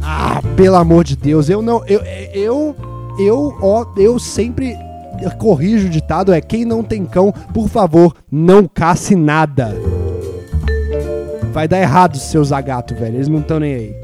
Ah, 0.02 0.40
pelo 0.56 0.76
amor 0.76 1.04
de 1.04 1.16
Deus, 1.16 1.48
eu 1.48 1.62
não. 1.62 1.84
Eu, 1.86 2.00
eu, 2.32 2.76
eu, 3.18 3.58
ó, 3.60 3.86
eu 3.96 4.18
sempre 4.18 4.76
corrijo 5.38 5.86
o 5.86 5.90
ditado: 5.90 6.32
é 6.32 6.40
quem 6.40 6.64
não 6.64 6.82
tem 6.82 7.04
cão, 7.04 7.32
por 7.52 7.68
favor, 7.68 8.14
não 8.30 8.66
casse 8.66 9.14
nada. 9.14 9.74
Vai 11.52 11.68
dar 11.68 11.80
errado 11.80 12.16
seus 12.16 12.48
zagato, 12.48 12.94
velho. 12.94 13.16
Eles 13.16 13.28
não 13.28 13.40
estão 13.40 13.60
nem 13.60 13.74
aí. 13.74 13.96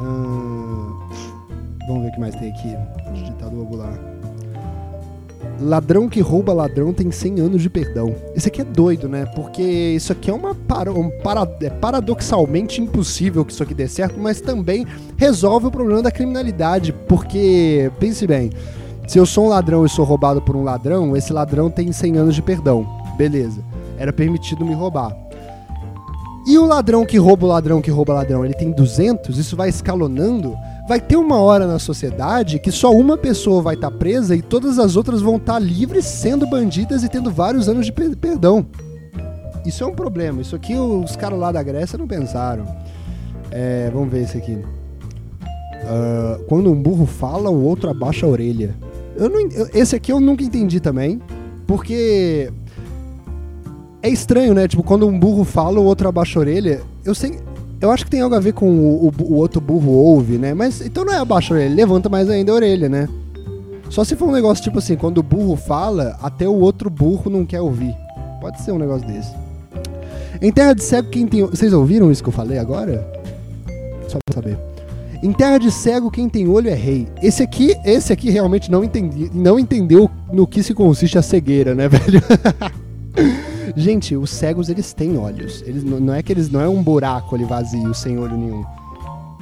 Hum, 0.00 0.96
vamos 1.88 2.02
ver 2.04 2.08
o 2.08 2.12
que 2.12 2.20
mais 2.20 2.34
tem 2.36 2.50
aqui. 2.50 2.76
Ditado 3.24 3.60
ovular. 3.60 4.13
Ladrão 5.60 6.08
que 6.08 6.20
rouba 6.20 6.52
ladrão 6.52 6.92
tem 6.92 7.10
100 7.10 7.40
anos 7.40 7.62
de 7.62 7.70
perdão. 7.70 8.14
Isso 8.34 8.48
aqui 8.48 8.60
é 8.60 8.64
doido, 8.64 9.08
né? 9.08 9.24
Porque 9.36 9.62
isso 9.62 10.12
aqui 10.12 10.30
é 10.30 10.34
uma 10.34 10.54
para, 10.54 10.92
um 10.92 11.08
para, 11.22 11.48
é 11.62 11.70
paradoxalmente 11.70 12.80
impossível 12.80 13.44
que 13.44 13.52
isso 13.52 13.62
aqui 13.62 13.72
dê 13.72 13.86
certo, 13.86 14.18
mas 14.18 14.40
também 14.40 14.84
resolve 15.16 15.66
o 15.66 15.70
problema 15.70 16.02
da 16.02 16.10
criminalidade. 16.10 16.92
Porque, 17.08 17.90
pense 18.00 18.26
bem, 18.26 18.50
se 19.06 19.18
eu 19.18 19.24
sou 19.24 19.46
um 19.46 19.48
ladrão 19.48 19.86
e 19.86 19.88
sou 19.88 20.04
roubado 20.04 20.42
por 20.42 20.56
um 20.56 20.64
ladrão, 20.64 21.16
esse 21.16 21.32
ladrão 21.32 21.70
tem 21.70 21.92
100 21.92 22.16
anos 22.16 22.34
de 22.34 22.42
perdão. 22.42 22.86
Beleza. 23.16 23.62
Era 23.96 24.12
permitido 24.12 24.64
me 24.64 24.74
roubar. 24.74 25.16
E 26.46 26.58
o 26.58 26.66
ladrão 26.66 27.06
que 27.06 27.16
rouba 27.16 27.46
o 27.46 27.48
ladrão 27.48 27.80
que 27.80 27.90
rouba 27.90 28.12
ladrão, 28.12 28.44
ele 28.44 28.54
tem 28.54 28.70
200, 28.70 29.38
isso 29.38 29.56
vai 29.56 29.68
escalonando 29.68 30.54
vai 30.86 31.00
ter 31.00 31.16
uma 31.16 31.40
hora 31.40 31.66
na 31.66 31.78
sociedade 31.78 32.58
que 32.58 32.70
só 32.70 32.90
uma 32.92 33.16
pessoa 33.16 33.62
vai 33.62 33.74
estar 33.74 33.90
tá 33.90 33.96
presa 33.96 34.36
e 34.36 34.42
todas 34.42 34.78
as 34.78 34.96
outras 34.96 35.22
vão 35.22 35.36
estar 35.36 35.54
tá 35.54 35.58
livres, 35.58 36.04
sendo 36.04 36.46
bandidas 36.46 37.02
e 37.02 37.08
tendo 37.08 37.30
vários 37.30 37.68
anos 37.68 37.86
de 37.86 37.92
per 37.92 38.16
perdão. 38.16 38.66
Isso 39.64 39.82
é 39.82 39.86
um 39.86 39.94
problema. 39.94 40.42
Isso 40.42 40.54
aqui 40.54 40.74
os 40.74 41.16
caras 41.16 41.38
lá 41.38 41.50
da 41.50 41.62
Grécia 41.62 41.98
não 41.98 42.06
pensaram. 42.06 42.66
É, 43.50 43.90
vamos 43.92 44.10
ver 44.10 44.22
esse 44.22 44.36
aqui. 44.36 44.52
Uh, 44.52 46.44
quando 46.44 46.70
um 46.70 46.82
burro 46.82 47.06
fala, 47.06 47.50
o 47.50 47.64
outro 47.64 47.88
abaixa 47.88 48.26
a 48.26 48.28
orelha. 48.28 48.74
Eu 49.16 49.28
não, 49.28 49.48
esse 49.72 49.94
aqui 49.94 50.12
eu 50.12 50.20
nunca 50.20 50.42
entendi 50.42 50.80
também, 50.80 51.20
porque 51.66 52.50
é 54.02 54.08
estranho, 54.08 54.54
né? 54.54 54.66
Tipo, 54.66 54.82
quando 54.82 55.06
um 55.06 55.18
burro 55.18 55.44
fala, 55.44 55.78
o 55.78 55.84
outro 55.84 56.08
abaixa 56.08 56.38
a 56.38 56.40
orelha. 56.40 56.82
Eu 57.04 57.14
sei, 57.14 57.38
eu 57.80 57.90
acho 57.90 58.04
que 58.04 58.10
tem 58.10 58.20
algo 58.20 58.34
a 58.34 58.40
ver 58.40 58.52
com 58.52 58.70
o, 58.70 59.08
o, 59.08 59.12
o 59.22 59.34
outro 59.34 59.60
burro 59.60 59.92
ouve, 59.92 60.38
né? 60.38 60.54
Mas 60.54 60.80
então 60.80 61.04
não 61.04 61.12
é 61.12 61.18
abaixa 61.18 61.52
a 61.52 61.56
orelha, 61.56 61.74
levanta 61.74 62.08
mais 62.08 62.28
ainda 62.30 62.52
a 62.52 62.54
orelha, 62.54 62.88
né? 62.88 63.08
Só 63.90 64.02
se 64.02 64.16
for 64.16 64.28
um 64.28 64.32
negócio 64.32 64.64
tipo 64.64 64.78
assim, 64.78 64.96
quando 64.96 65.18
o 65.18 65.22
burro 65.22 65.56
fala, 65.56 66.18
até 66.22 66.48
o 66.48 66.54
outro 66.54 66.88
burro 66.88 67.30
não 67.30 67.44
quer 67.44 67.60
ouvir. 67.60 67.94
Pode 68.40 68.60
ser 68.62 68.72
um 68.72 68.78
negócio 68.78 69.06
desse. 69.06 69.32
Em 70.40 70.50
terra 70.50 70.74
de 70.74 70.82
cego, 70.82 71.08
quem 71.08 71.26
tem. 71.26 71.42
Vocês 71.42 71.72
ouviram 71.72 72.10
isso 72.10 72.22
que 72.22 72.28
eu 72.28 72.32
falei 72.32 72.58
agora? 72.58 73.06
Só 74.08 74.18
pra 74.24 74.34
saber. 74.34 74.58
Em 75.22 75.32
terra 75.32 75.58
de 75.58 75.70
cego, 75.70 76.10
quem 76.10 76.28
tem 76.28 76.46
olho 76.48 76.68
é 76.68 76.74
rei. 76.74 77.08
Esse 77.22 77.42
aqui, 77.42 77.74
esse 77.84 78.12
aqui 78.12 78.28
realmente 78.28 78.70
não 78.70 78.84
entendi, 78.84 79.30
não 79.32 79.58
entendeu 79.58 80.10
no 80.30 80.46
que 80.46 80.62
se 80.62 80.74
consiste 80.74 81.16
a 81.16 81.22
cegueira, 81.22 81.74
né, 81.74 81.88
velho? 81.88 82.22
Gente, 83.76 84.16
os 84.16 84.30
cegos 84.30 84.68
eles 84.68 84.92
têm 84.92 85.16
olhos. 85.16 85.62
Eles 85.66 85.84
não 85.84 86.14
é 86.14 86.22
que 86.22 86.32
eles 86.32 86.50
não 86.50 86.60
é 86.60 86.68
um 86.68 86.82
buraco 86.82 87.34
ali 87.34 87.44
vazio 87.44 87.94
sem 87.94 88.18
olho 88.18 88.36
nenhum. 88.36 88.64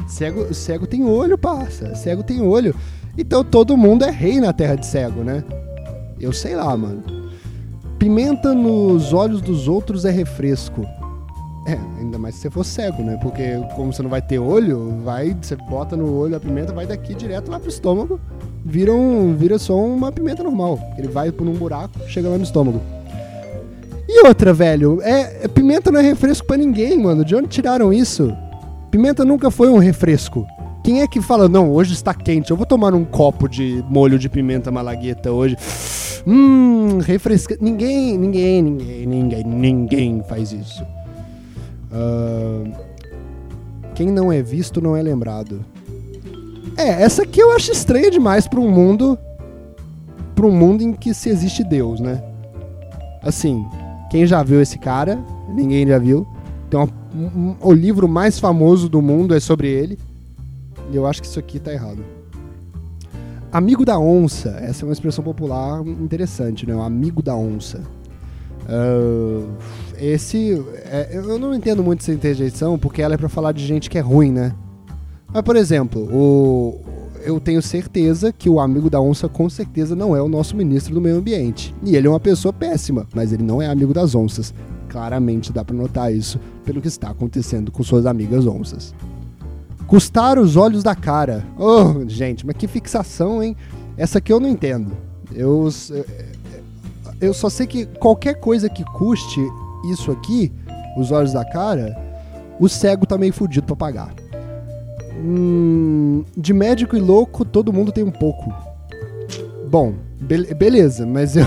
Cego, 0.07 0.53
cego 0.53 0.87
tem 0.87 1.05
olho, 1.05 1.39
passa. 1.39 1.95
Cego 1.95 2.23
tem 2.23 2.41
olho. 2.41 2.75
Então 3.17 3.45
todo 3.45 3.77
mundo 3.77 4.05
é 4.05 4.11
rei 4.11 4.41
na 4.41 4.53
terra 4.53 4.75
de 4.75 4.87
cego, 4.87 5.23
né? 5.23 5.45
Eu 6.21 6.33
sei 6.33 6.55
lá, 6.55 6.77
mano. 6.77 7.03
Pimenta 7.99 8.55
nos 8.55 9.13
olhos 9.13 9.41
dos 9.41 9.69
outros 9.69 10.05
é 10.05 10.11
refresco. 10.11 10.87
É, 11.67 11.79
ainda 12.01 12.19
mais 12.19 12.35
se 12.35 12.43
você 12.43 12.51
for 12.51 12.65
cego, 12.65 13.03
né? 13.03 13.17
Porque 13.23 13.43
como 13.77 13.93
você 13.93 14.03
não 14.03 14.11
vai 14.11 14.21
ter 14.21 14.39
olho, 14.39 15.01
vai, 15.05 15.37
você 15.41 15.55
bota 15.55 15.97
no 15.97 16.13
olho 16.13 16.37
a 16.37 16.41
pimenta, 16.41 16.73
vai 16.73 16.87
daqui 16.87 17.15
direto 17.15 17.51
lá 17.51 17.61
pro 17.61 17.69
estômago, 17.69 18.21
vira, 18.65 18.93
um, 18.93 19.35
vira 19.37 19.59
só 19.59 19.77
uma 19.77 20.11
pimenta 20.11 20.43
normal. 20.43 20.79
Ele 20.99 21.09
vai 21.09 21.31
por 21.31 21.47
um 21.47 21.53
buraco, 21.53 21.99
chega 22.09 22.29
lá 22.29 22.37
no 22.37 22.43
estômago. 22.43 22.81
Outra, 24.25 24.55
velho, 24.55 25.01
é, 25.03 25.45
é 25.45 25.49
pimenta 25.49 25.91
não 25.91 25.99
é 25.99 26.03
refresco 26.03 26.47
para 26.47 26.57
ninguém, 26.57 26.97
mano. 26.99 27.25
De 27.25 27.35
onde 27.35 27.49
tiraram 27.49 27.93
isso? 27.93 28.33
Pimenta 28.91 29.25
nunca 29.25 29.51
foi 29.51 29.69
um 29.69 29.79
refresco. 29.79 30.47
Quem 30.85 31.01
é 31.01 31.09
que 31.09 31.21
fala, 31.21 31.49
não, 31.49 31.71
hoje 31.73 31.93
está 31.93 32.13
quente, 32.13 32.51
eu 32.51 32.57
vou 32.57 32.67
tomar 32.67 32.95
um 32.95 33.05
copo 33.05 33.49
de 33.49 33.85
molho 33.89 34.19
de 34.19 34.29
pimenta 34.29 34.71
malagueta 34.71 35.31
hoje. 35.31 35.57
Hum, 36.27 36.99
refresca. 36.99 37.57
Ninguém, 37.61 38.17
ninguém, 38.17 38.63
ninguém, 38.63 39.07
ninguém, 39.07 39.45
ninguém 39.45 40.23
faz 40.29 40.53
isso. 40.53 40.85
Uh, 41.93 42.73
quem 43.95 44.09
não 44.11 44.33
é 44.33 44.43
visto 44.43 44.81
não 44.81 44.97
é 44.97 45.03
lembrado. 45.03 45.65
É, 46.77 47.03
essa 47.03 47.23
aqui 47.23 47.41
eu 47.41 47.53
acho 47.53 47.73
estranha 47.73 48.11
demais 48.11 48.47
para 48.47 48.61
um 48.61 48.71
mundo. 48.71 49.19
para 50.35 50.47
um 50.47 50.53
mundo 50.53 50.83
em 50.83 50.93
que 50.93 51.13
se 51.13 51.29
existe 51.29 51.63
Deus, 51.65 52.01
né? 52.01 52.23
Assim, 53.23 53.65
quem 54.13 54.27
já 54.27 54.43
viu 54.43 54.61
esse 54.61 54.79
cara? 54.79 55.19
Ninguém 55.49 55.87
já 55.87 55.97
viu. 55.97 56.27
Tem 56.69 56.79
uma, 56.79 56.89
um, 57.15 57.57
o 57.63 57.73
livro 57.73 58.07
mais 58.07 58.39
famoso 58.39 58.87
do 58.87 59.01
mundo 59.01 59.35
é 59.35 59.41
sobre 59.41 59.69
ele. 59.69 59.99
E 60.91 60.97
eu 60.97 61.07
acho 61.07 61.23
que 61.23 61.27
isso 61.27 61.39
aqui 61.39 61.59
tá 61.59 61.73
errado. 61.73 62.05
Amigo 63.51 63.87
da 63.87 63.99
onça. 63.99 64.51
Essa 64.61 64.85
é 64.85 64.87
uma 64.87 64.93
expressão 64.93 65.25
popular 65.25 65.81
interessante, 65.81 66.67
né? 66.67 66.75
O 66.75 66.83
amigo 66.83 67.23
da 67.23 67.35
onça. 67.35 67.81
Uh, 68.69 69.49
esse. 69.99 70.63
É, 70.85 71.09
eu 71.15 71.39
não 71.39 71.55
entendo 71.55 71.83
muito 71.83 72.01
essa 72.01 72.13
interjeição 72.13 72.79
porque 72.79 73.01
ela 73.01 73.15
é 73.15 73.17
para 73.17 73.31
falar 73.31 73.53
de 73.53 73.67
gente 73.67 73.89
que 73.89 73.97
é 73.97 74.03
ruim, 74.03 74.31
né? 74.31 74.53
Mas, 75.33 75.43
por 75.43 75.57
exemplo, 75.57 76.03
o, 76.13 76.83
eu 77.25 77.41
tenho 77.41 77.63
certeza 77.63 78.33
que 78.33 78.51
o 78.51 78.61
amigo 78.61 78.91
da 78.91 79.01
onça 79.01 79.29
com 79.29 79.49
certeza 79.49 79.95
não 79.95 80.15
é 80.15 80.23
o 80.23 80.29
nosso 80.29 80.57
ministro 80.57 80.95
do 80.95 81.01
meio 81.01 81.17
ambiente. 81.17 81.75
E 81.83 81.97
ele 81.97 82.07
é 82.07 82.11
uma 82.11 82.21
pessoa 82.21 82.53
péssima, 82.53 83.07
mas 83.15 83.33
ele 83.33 83.43
não 83.43 83.61
é 83.61 83.67
amigo 83.67 83.95
das 83.95 84.15
onças. 84.15 84.53
Claramente 84.89 85.53
dá 85.53 85.65
para 85.65 85.75
notar 85.75 86.13
isso 86.13 86.39
pelo 86.65 86.81
que 86.81 86.89
está 86.89 87.11
acontecendo 87.11 87.71
com 87.71 87.83
suas 87.83 88.07
amigas 88.07 88.47
onças. 88.47 88.95
Custar 89.87 90.39
os 90.39 90.57
olhos 90.57 90.83
da 90.83 90.95
cara. 90.95 91.45
Oh, 91.59 92.09
gente, 92.09 92.47
mas 92.47 92.57
que 92.57 92.67
fixação, 92.67 93.43
hein? 93.43 93.57
Essa 93.97 94.19
aqui 94.19 94.33
eu 94.33 94.41
não 94.41 94.49
entendo. 94.49 94.93
Eu, 95.35 95.69
eu 97.21 97.35
só 97.35 97.49
sei 97.49 97.67
que 97.67 97.87
qualquer 97.87 98.35
coisa 98.35 98.69
que 98.69 98.85
custe 98.85 99.41
isso 99.91 100.11
aqui, 100.11 100.53
os 100.97 101.11
olhos 101.11 101.33
da 101.33 101.45
cara, 101.45 101.97
o 102.59 102.69
cego 102.69 103.07
tá 103.07 103.19
meio 103.19 103.33
fudido 103.33 103.67
pra 103.67 103.77
pagar. 103.77 104.22
Hum, 105.19 106.25
de 106.37 106.53
médico 106.53 106.97
e 106.97 107.01
louco, 107.01 107.45
todo 107.45 107.73
mundo 107.73 107.93
tem 107.93 108.05
um 108.05 108.11
pouco. 108.11 108.53
Bom, 109.69 109.95
be 110.21 110.55
beleza, 110.55 111.07
mas 111.07 111.37
eu. 111.37 111.45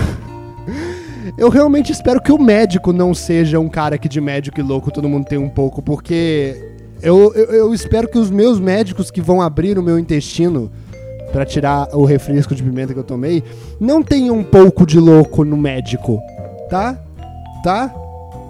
eu 1.36 1.48
realmente 1.48 1.92
espero 1.92 2.20
que 2.20 2.32
o 2.32 2.38
médico 2.38 2.92
não 2.92 3.14
seja 3.14 3.58
um 3.58 3.68
cara 3.68 3.98
que 3.98 4.08
de 4.08 4.20
médico 4.20 4.60
e 4.60 4.62
louco 4.62 4.90
todo 4.90 5.08
mundo 5.08 5.26
tem 5.26 5.38
um 5.38 5.48
pouco, 5.48 5.82
porque 5.82 6.56
eu, 7.02 7.32
eu, 7.34 7.46
eu 7.52 7.74
espero 7.74 8.08
que 8.08 8.18
os 8.18 8.30
meus 8.30 8.58
médicos 8.58 9.10
que 9.10 9.20
vão 9.20 9.40
abrir 9.40 9.78
o 9.78 9.82
meu 9.82 9.98
intestino 9.98 10.70
para 11.32 11.44
tirar 11.44 11.88
o 11.92 12.04
refresco 12.04 12.54
de 12.54 12.62
pimenta 12.62 12.94
que 12.94 12.98
eu 12.98 13.04
tomei, 13.04 13.42
não 13.78 14.02
tenha 14.02 14.32
um 14.32 14.42
pouco 14.42 14.86
de 14.86 14.98
louco 14.98 15.44
no 15.44 15.56
médico, 15.56 16.18
tá? 16.70 16.98
Tá? 17.62 17.94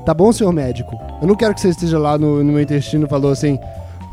Tá 0.05 0.15
bom, 0.15 0.31
senhor 0.31 0.53
médico? 0.53 0.97
Eu 1.21 1.27
não 1.27 1.35
quero 1.35 1.55
que 1.55 1.61
você 1.61 1.71
esteja 1.71 1.99
lá 1.99 2.17
no, 2.17 2.45
no 2.45 2.53
meu 2.53 2.63
intestino 2.63 3.07
e 3.07 3.09
falou 3.09 3.33
assim, 3.33 3.59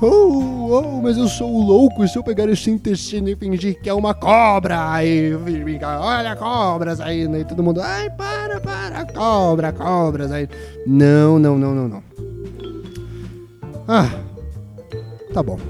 oh, 0.02 0.70
oh, 0.72 1.02
mas 1.02 1.18
eu 1.18 1.28
sou 1.28 1.50
louco, 1.50 2.04
e 2.04 2.08
se 2.08 2.18
eu 2.18 2.24
pegar 2.24 2.50
esse 2.50 2.70
intestino 2.70 3.30
e 3.30 3.36
fingir 3.36 3.80
que 3.82 3.90
é 3.90 3.94
uma 3.94 4.14
cobra, 4.14 4.92
aí 4.92 5.32
fica, 5.64 6.00
olha 6.00 6.36
cobras 6.36 7.00
aí, 7.00 7.28
né? 7.28 7.42
E 7.42 7.46
todo 7.46 7.64
mundo, 7.64 7.82
ai, 7.82 8.10
para, 8.10 8.60
para, 8.60 9.06
cobra, 9.06 9.72
cobras 9.72 10.32
aí. 10.32 10.50
Não, 10.86 11.40
não, 11.40 11.58
não, 11.58 11.76
não, 11.76 11.88
não. 11.88 12.04
Ah, 13.88 14.10
tá 15.34 15.44
bom. 15.44 15.58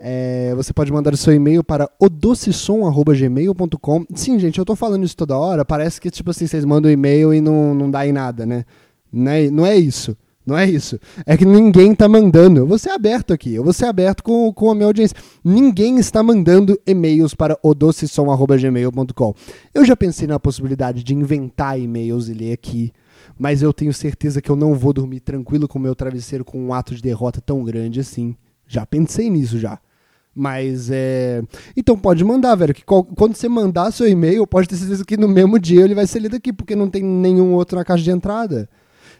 É, 0.00 0.54
você 0.54 0.72
pode 0.72 0.92
mandar 0.92 1.12
o 1.12 1.16
seu 1.16 1.34
e-mail 1.34 1.64
para 1.64 1.90
odocesom.gmail.com. 1.98 4.06
Sim, 4.14 4.38
gente, 4.38 4.56
eu 4.56 4.64
tô 4.64 4.76
falando 4.76 5.04
isso 5.04 5.16
toda 5.16 5.36
hora. 5.36 5.64
Parece 5.64 6.00
que, 6.00 6.08
tipo 6.08 6.30
assim, 6.30 6.46
vocês 6.46 6.64
mandam 6.64 6.88
um 6.88 6.92
e-mail 6.92 7.34
e 7.34 7.40
não, 7.40 7.74
não 7.74 7.90
dá 7.90 8.06
em 8.06 8.12
nada, 8.12 8.46
né? 8.46 8.64
Não 9.12 9.30
é, 9.30 9.50
não 9.50 9.66
é 9.66 9.76
isso. 9.76 10.16
Não 10.48 10.56
é 10.56 10.64
isso. 10.64 10.98
É 11.26 11.36
que 11.36 11.44
ninguém 11.44 11.94
tá 11.94 12.08
mandando. 12.08 12.60
Eu 12.60 12.66
vou 12.66 12.78
ser 12.78 12.88
aberto 12.88 13.34
aqui. 13.34 13.54
Eu 13.54 13.62
vou 13.62 13.72
ser 13.74 13.84
aberto 13.84 14.22
com, 14.22 14.50
com 14.50 14.70
a 14.70 14.74
minha 14.74 14.86
audiência. 14.86 15.14
Ninguém 15.44 15.98
está 15.98 16.22
mandando 16.22 16.80
e-mails 16.86 17.34
para 17.34 17.58
odocesom.gmail.com. 17.62 19.34
Eu 19.74 19.84
já 19.84 19.94
pensei 19.94 20.26
na 20.26 20.40
possibilidade 20.40 21.04
de 21.04 21.14
inventar 21.14 21.78
e-mails 21.78 22.28
e 22.28 22.32
ler 22.32 22.54
aqui. 22.54 22.92
Mas 23.38 23.60
eu 23.60 23.74
tenho 23.74 23.92
certeza 23.92 24.40
que 24.40 24.50
eu 24.50 24.56
não 24.56 24.74
vou 24.74 24.94
dormir 24.94 25.20
tranquilo 25.20 25.68
com 25.68 25.78
o 25.78 25.82
meu 25.82 25.94
travesseiro 25.94 26.46
com 26.46 26.58
um 26.58 26.72
ato 26.72 26.94
de 26.94 27.02
derrota 27.02 27.42
tão 27.42 27.62
grande 27.62 28.00
assim. 28.00 28.34
Já 28.66 28.86
pensei 28.86 29.28
nisso 29.28 29.58
já. 29.58 29.78
Mas 30.34 30.88
é. 30.90 31.42
Então 31.76 31.98
pode 31.98 32.24
mandar, 32.24 32.54
velho. 32.54 32.72
Que 32.72 32.84
quando 32.84 33.34
você 33.34 33.50
mandar 33.50 33.90
seu 33.90 34.08
e-mail, 34.08 34.46
pode 34.46 34.66
ter 34.66 34.76
certeza 34.76 35.04
que 35.04 35.18
no 35.18 35.28
mesmo 35.28 35.58
dia 35.58 35.82
ele 35.82 35.94
vai 35.94 36.06
ser 36.06 36.20
lido 36.20 36.36
aqui, 36.36 36.54
porque 36.54 36.74
não 36.74 36.88
tem 36.88 37.02
nenhum 37.02 37.52
outro 37.52 37.76
na 37.76 37.84
caixa 37.84 38.04
de 38.04 38.10
entrada. 38.10 38.66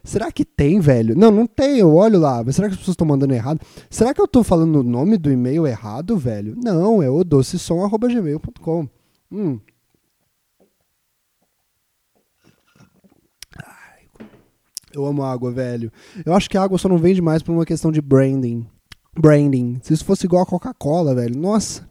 Será 0.08 0.32
que 0.32 0.44
tem, 0.44 0.80
velho? 0.80 1.16
Não, 1.16 1.30
não 1.30 1.46
tem, 1.46 1.78
eu 1.78 1.94
olho 1.94 2.18
lá. 2.18 2.42
Mas 2.42 2.56
será 2.56 2.68
que 2.68 2.72
as 2.72 2.78
pessoas 2.78 2.94
estão 2.94 3.06
mandando 3.06 3.34
errado? 3.34 3.60
Será 3.90 4.14
que 4.14 4.20
eu 4.20 4.24
estou 4.24 4.42
falando 4.42 4.76
o 4.76 4.82
nome 4.82 5.18
do 5.18 5.30
e-mail 5.30 5.66
errado, 5.66 6.16
velho? 6.16 6.56
Não, 6.56 7.02
é 7.02 7.10
o 7.10 7.22
docesom.gmail.com. 7.22 8.88
Hum. 9.30 9.60
Eu 14.94 15.04
amo 15.04 15.22
água, 15.22 15.52
velho. 15.52 15.92
Eu 16.24 16.32
acho 16.32 16.48
que 16.48 16.56
a 16.56 16.62
água 16.62 16.78
só 16.78 16.88
não 16.88 16.96
vende 16.96 17.20
mais 17.20 17.42
por 17.42 17.52
uma 17.52 17.66
questão 17.66 17.92
de 17.92 18.00
branding 18.00 18.66
branding. 19.18 19.78
Se 19.82 19.92
isso 19.92 20.04
fosse 20.04 20.26
igual 20.26 20.42
a 20.42 20.46
Coca-Cola, 20.46 21.14
velho, 21.14 21.36
nossa, 21.36 21.88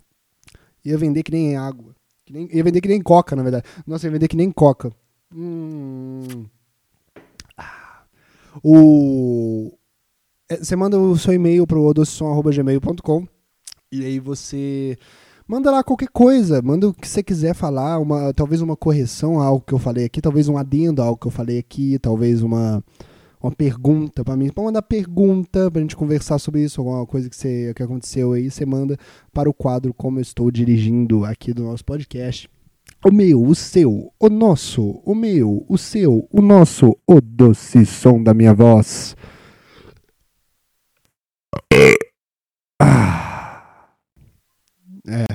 ia 0.84 0.98
vender 0.98 1.24
que 1.24 1.32
nem 1.32 1.58
água. 1.58 1.96
Que 2.26 2.34
nem, 2.34 2.50
ia 2.52 2.64
vender 2.64 2.82
que 2.82 2.88
nem 2.88 3.02
coca, 3.02 3.36
na 3.36 3.44
verdade. 3.44 3.66
Nossa, 3.86 4.08
ia 4.08 4.12
vender 4.12 4.28
que 4.28 4.38
nem 4.38 4.50
coca. 4.50 4.92
Hum. 5.34 6.46
O... 8.64 9.72
É, 10.50 10.58
você 10.58 10.76
manda 10.76 11.00
o 11.00 11.18
seu 11.18 11.34
e-mail 11.34 11.68
pro 11.68 11.84
odossom.gmail.com 11.84 13.28
e 13.92 14.04
aí 14.04 14.20
você 14.20 14.98
manda 15.48 15.72
lá 15.72 15.84
qualquer 15.84 16.10
coisa, 16.10 16.62
manda 16.62 16.88
o 16.90 16.94
que 16.94 17.08
você 17.08 17.22
quiser 17.24 17.54
falar, 17.54 18.00
uma, 18.00 18.34
talvez 18.34 18.62
uma 18.62 18.76
correção 18.76 19.40
a 19.40 19.46
algo 19.46 19.64
que 19.66 19.74
eu 19.74 19.80
falei 19.80 20.06
aqui, 20.06 20.22
talvez 20.22 20.48
um 20.48 20.58
adendo 20.58 21.02
a 21.02 21.06
algo 21.06 21.20
que 21.20 21.28
eu 21.28 21.32
falei 21.32 21.58
aqui, 21.60 21.98
talvez 22.00 22.42
uma 22.42 22.84
uma 23.42 23.52
pergunta 23.52 24.24
para 24.24 24.36
mim. 24.36 24.50
Pode 24.50 24.66
mandar 24.66 24.82
pergunta 24.82 25.70
para 25.70 25.80
a 25.80 25.82
gente 25.82 25.96
conversar 25.96 26.40
sobre 26.40 26.64
isso, 26.64 26.82
alguma 26.82 27.06
coisa 27.06 27.30
que, 27.30 27.36
você, 27.36 27.74
que 27.76 27.84
aconteceu 27.84 28.34
aí, 28.34 28.50
você 28.50 28.66
manda 28.66 28.98
para 29.32 29.50
o 29.50 29.54
quadro 29.54 29.94
Como 29.94 30.18
Eu 30.18 30.22
Estou 30.22 30.52
Dirigindo 30.52 31.24
aqui 31.24 31.54
do 31.54 31.64
nosso 31.64 31.86
podcast. 31.86 32.50
O 33.06 33.12
meu, 33.12 33.42
o 33.44 33.56
seu, 33.56 34.12
o 34.20 34.30
nosso, 34.30 35.02
o 35.06 35.16
meu, 35.16 35.66
o 35.70 35.78
seu, 35.78 36.28
o 36.32 36.42
nosso, 36.42 36.98
o 37.08 37.22
doce 37.22 37.86
som 37.86 38.22
da 38.22 38.34
minha 38.34 38.54
voz. 38.54 39.16
Ah. 42.82 43.88
É, 45.08 45.26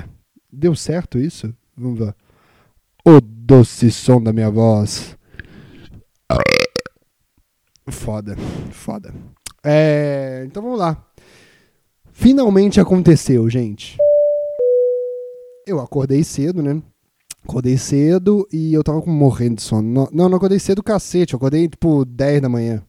deu 0.51 0.75
certo 0.75 1.17
isso? 1.17 1.53
Vamos 1.75 1.99
ver. 1.99 2.15
O 3.05 3.19
doce 3.21 3.91
som 3.91 4.21
da 4.21 4.31
minha 4.31 4.51
voz. 4.51 5.17
Foda, 7.89 8.35
foda. 8.71 9.13
É, 9.63 10.43
então 10.45 10.61
vamos 10.61 10.79
lá. 10.79 11.05
Finalmente 12.11 12.79
aconteceu, 12.79 13.49
gente. 13.49 13.97
Eu 15.65 15.79
acordei 15.79 16.23
cedo, 16.23 16.61
né? 16.61 16.81
Acordei 17.43 17.77
cedo 17.77 18.47
e 18.51 18.73
eu 18.73 18.83
tava 18.83 19.03
morrendo 19.05 19.55
de 19.55 19.63
sono. 19.63 20.09
Não, 20.11 20.29
não 20.29 20.37
acordei 20.37 20.59
cedo 20.59 20.81
cacete. 20.81 21.33
Eu 21.33 21.37
acordei 21.37 21.67
tipo 21.67 22.05
10 22.05 22.41
da 22.41 22.49
manhã. 22.49 22.81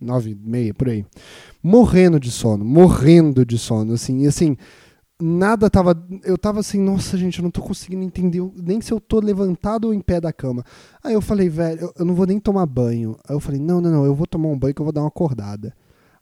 9 0.00 0.30
e 0.30 0.34
meia, 0.34 0.72
por 0.72 0.88
aí. 0.88 1.04
Morrendo 1.62 2.20
de 2.20 2.30
sono, 2.30 2.64
morrendo 2.64 3.44
de 3.44 3.58
sono, 3.58 3.92
assim. 3.94 4.22
E 4.22 4.26
assim, 4.26 4.56
nada 5.20 5.68
tava. 5.68 5.94
Eu 6.24 6.38
tava 6.38 6.60
assim, 6.60 6.80
nossa, 6.80 7.16
gente, 7.18 7.38
eu 7.38 7.42
não 7.42 7.50
tô 7.50 7.60
conseguindo 7.60 8.02
entender 8.02 8.40
nem 8.56 8.80
se 8.80 8.92
eu 8.92 9.00
tô 9.00 9.20
levantado 9.20 9.86
ou 9.86 9.94
em 9.94 10.00
pé 10.00 10.20
da 10.20 10.32
cama. 10.32 10.64
Aí 11.02 11.14
eu 11.14 11.20
falei, 11.20 11.48
velho, 11.48 11.80
eu, 11.80 11.94
eu 11.98 12.04
não 12.04 12.14
vou 12.14 12.26
nem 12.26 12.38
tomar 12.38 12.66
banho. 12.66 13.16
Aí 13.28 13.34
eu 13.34 13.40
falei, 13.40 13.60
não, 13.60 13.80
não, 13.80 13.90
não, 13.90 14.04
eu 14.04 14.14
vou 14.14 14.26
tomar 14.26 14.48
um 14.48 14.58
banho 14.58 14.74
que 14.74 14.80
eu 14.80 14.84
vou 14.84 14.92
dar 14.92 15.02
uma 15.02 15.08
acordada. 15.08 15.74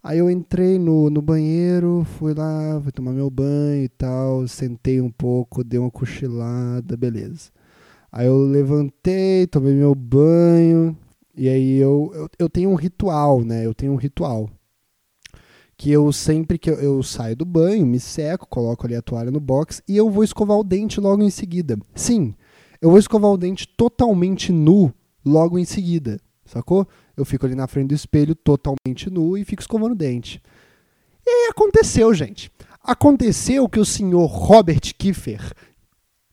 Aí 0.03 0.19
eu 0.19 0.31
entrei 0.31 0.79
no, 0.79 1.11
no 1.11 1.21
banheiro, 1.21 2.07
fui 2.19 2.33
lá, 2.33 2.81
fui 2.81 2.93
tomar 2.93 3.11
meu 3.13 3.29
banho 3.29 3.85
e 3.85 3.89
tal, 3.89 4.47
sentei 4.47 5.01
um 5.01 5.11
pouco, 5.11 5.65
dei 5.65 5.81
uma 5.81 5.91
cochilada, 5.91 6.97
beleza. 6.97 7.51
Aí 8.17 8.29
eu 8.29 8.39
levantei, 8.39 9.47
tomei 9.47 9.75
meu 9.75 9.95
banho, 9.95 10.97
E 11.37 11.51
aí 11.51 11.77
eu, 11.77 12.11
eu, 12.15 12.31
eu 12.39 12.49
tenho 12.49 12.71
um 12.71 12.75
ritual, 12.75 13.45
né? 13.45 13.67
Eu 13.67 13.75
tenho 13.75 13.93
um 13.93 13.97
ritual. 13.97 14.49
Que 15.77 15.91
eu 15.93 16.11
sempre 16.11 16.59
que 16.59 16.71
eu, 16.71 16.77
eu 16.77 17.03
saio 17.03 17.37
do 17.37 17.45
banho, 17.45 17.85
me 17.85 18.01
seco, 18.01 18.49
coloco 18.49 18.87
ali 18.87 18.97
a 18.97 19.03
toalha 19.03 19.31
no 19.31 19.39
box 19.39 19.83
e 19.87 19.99
eu 19.99 20.09
vou 20.09 20.25
escovar 20.25 20.57
o 20.57 20.65
dente 20.65 20.99
logo 20.99 21.23
em 21.23 21.29
seguida. 21.29 21.79
Sim, 21.95 22.35
eu 22.81 22.89
vou 22.89 22.99
escovar 22.99 23.31
o 23.31 23.37
dente 23.37 23.69
totalmente 23.77 24.51
nu 24.51 24.91
logo 25.23 25.59
em 25.59 25.67
seguida, 25.67 26.19
sacou? 26.47 26.89
Eu 27.15 27.27
fico 27.27 27.45
ali 27.45 27.55
na 27.55 27.67
frente 27.67 27.89
do 27.89 27.95
espelho 27.95 28.35
totalmente 28.35 29.11
nu 29.11 29.37
e 29.37 29.45
fico 29.45 29.61
escovando 29.61 29.93
o 29.93 29.95
dente. 29.95 30.41
E 31.27 31.29
aí 31.29 31.51
aconteceu, 31.51 32.15
gente. 32.15 32.51
Aconteceu 32.83 33.69
que 33.69 33.79
o 33.79 33.85
senhor 33.85 34.25
Robert 34.25 34.95
Kiefer, 34.97 35.53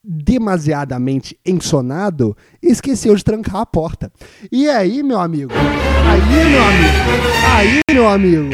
demasiadamente 0.04 1.40
ensonado, 1.46 2.36
esqueceu 2.62 3.16
de 3.16 3.24
trancar 3.24 3.58
a 3.58 3.66
porta. 3.66 4.12
E 4.52 4.70
aí, 4.70 5.02
meu 5.02 5.20
amigo? 5.20 5.54
Aí, 5.54 6.50
meu 6.50 6.64
amigo? 6.64 7.24
Aí, 7.56 7.82
meu 7.94 8.08
amigo? 8.10 8.50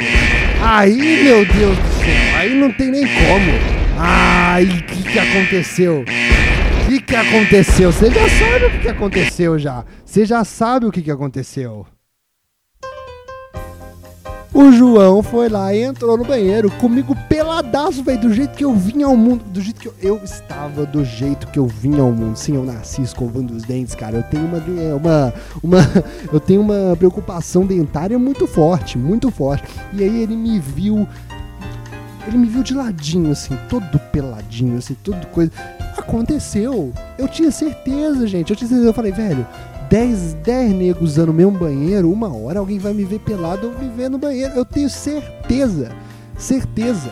Aí, 0.61 1.23
meu 1.23 1.45
Deus 1.45 1.77
do 1.77 1.89
céu, 2.03 2.37
aí 2.37 2.53
não 2.53 2.71
tem 2.71 2.91
nem 2.91 3.07
como. 3.07 3.79
Ai, 3.97 4.65
o 4.65 4.83
que, 4.83 5.03
que 5.03 5.19
aconteceu? 5.19 6.01
O 6.01 6.89
que, 6.89 7.01
que 7.01 7.15
aconteceu? 7.15 7.91
Você 7.91 8.11
já 8.11 8.29
sabe 8.29 8.65
o 8.65 8.71
que, 8.71 8.79
que 8.79 8.87
aconteceu 8.87 9.59
já. 9.59 9.85
Você 10.05 10.25
já 10.25 10.43
sabe 10.43 10.85
o 10.85 10.91
que, 10.91 11.01
que 11.01 11.11
aconteceu. 11.11 11.85
O 14.51 14.71
João 14.71 15.21
foi 15.21 15.47
lá 15.47 15.73
e 15.75 15.83
entrou 15.83 16.17
no 16.17 16.25
banheiro 16.25 16.71
comigo 16.71 17.15
peladaço, 17.29 18.03
velho, 18.03 18.21
do 18.21 18.33
jeito 18.33 18.57
que 18.57 18.65
eu 18.65 18.73
vim 18.73 19.03
ao 19.03 19.15
mundo, 19.15 19.43
do 19.45 19.61
jeito 19.61 19.79
que 19.79 19.87
eu, 19.87 19.93
eu, 20.01 20.23
estava, 20.23 20.87
do 20.87 21.05
jeito 21.05 21.47
que 21.47 21.59
eu 21.59 21.67
vim 21.67 21.99
ao 21.99 22.11
mundo. 22.11 22.35
Sim, 22.35 22.55
eu 22.55 22.65
nasci 22.65 23.03
escovando 23.03 23.51
os 23.51 23.61
dentes, 23.63 23.93
cara. 23.93 24.17
Eu 24.17 24.23
tenho 24.23 24.45
uma, 24.45 24.57
uma, 24.95 25.33
uma, 25.61 25.77
eu 26.33 26.39
tenho 26.39 26.61
uma 26.61 26.95
preocupação 26.97 27.63
dentária 27.63 28.17
muito 28.17 28.47
forte, 28.47 28.97
muito 28.97 29.29
forte. 29.29 29.65
E 29.93 30.03
aí 30.03 30.23
ele 30.23 30.35
me 30.35 30.59
viu, 30.59 31.07
ele 32.27 32.37
me 32.37 32.47
viu 32.47 32.63
de 32.63 32.73
ladinho, 32.73 33.31
assim, 33.31 33.55
todo 33.69 33.99
peladinho, 34.11 34.79
assim, 34.79 34.95
tudo 35.03 35.27
coisa. 35.27 35.51
Aconteceu. 35.95 36.91
Eu 37.19 37.27
tinha 37.27 37.51
certeza, 37.51 38.25
gente. 38.25 38.49
Eu 38.49 38.55
tinha 38.55 38.67
certeza. 38.67 38.89
Eu 38.89 38.93
falei, 38.93 39.11
velho, 39.11 39.45
10, 39.89 40.35
10 40.35 40.71
negros 40.73 41.11
usando 41.11 41.29
o 41.29 41.33
mesmo 41.33 41.57
banheiro, 41.57 42.11
uma 42.11 42.31
hora 42.31 42.59
alguém 42.59 42.77
vai 42.77 42.93
me 42.93 43.03
ver 43.03 43.19
pelado 43.19 43.67
ou 43.67 43.79
me 43.79 43.89
ver 43.89 44.07
no 44.07 44.19
banheiro. 44.19 44.53
Eu 44.55 44.63
tenho 44.63 44.87
certeza, 44.87 45.91
certeza. 46.37 47.11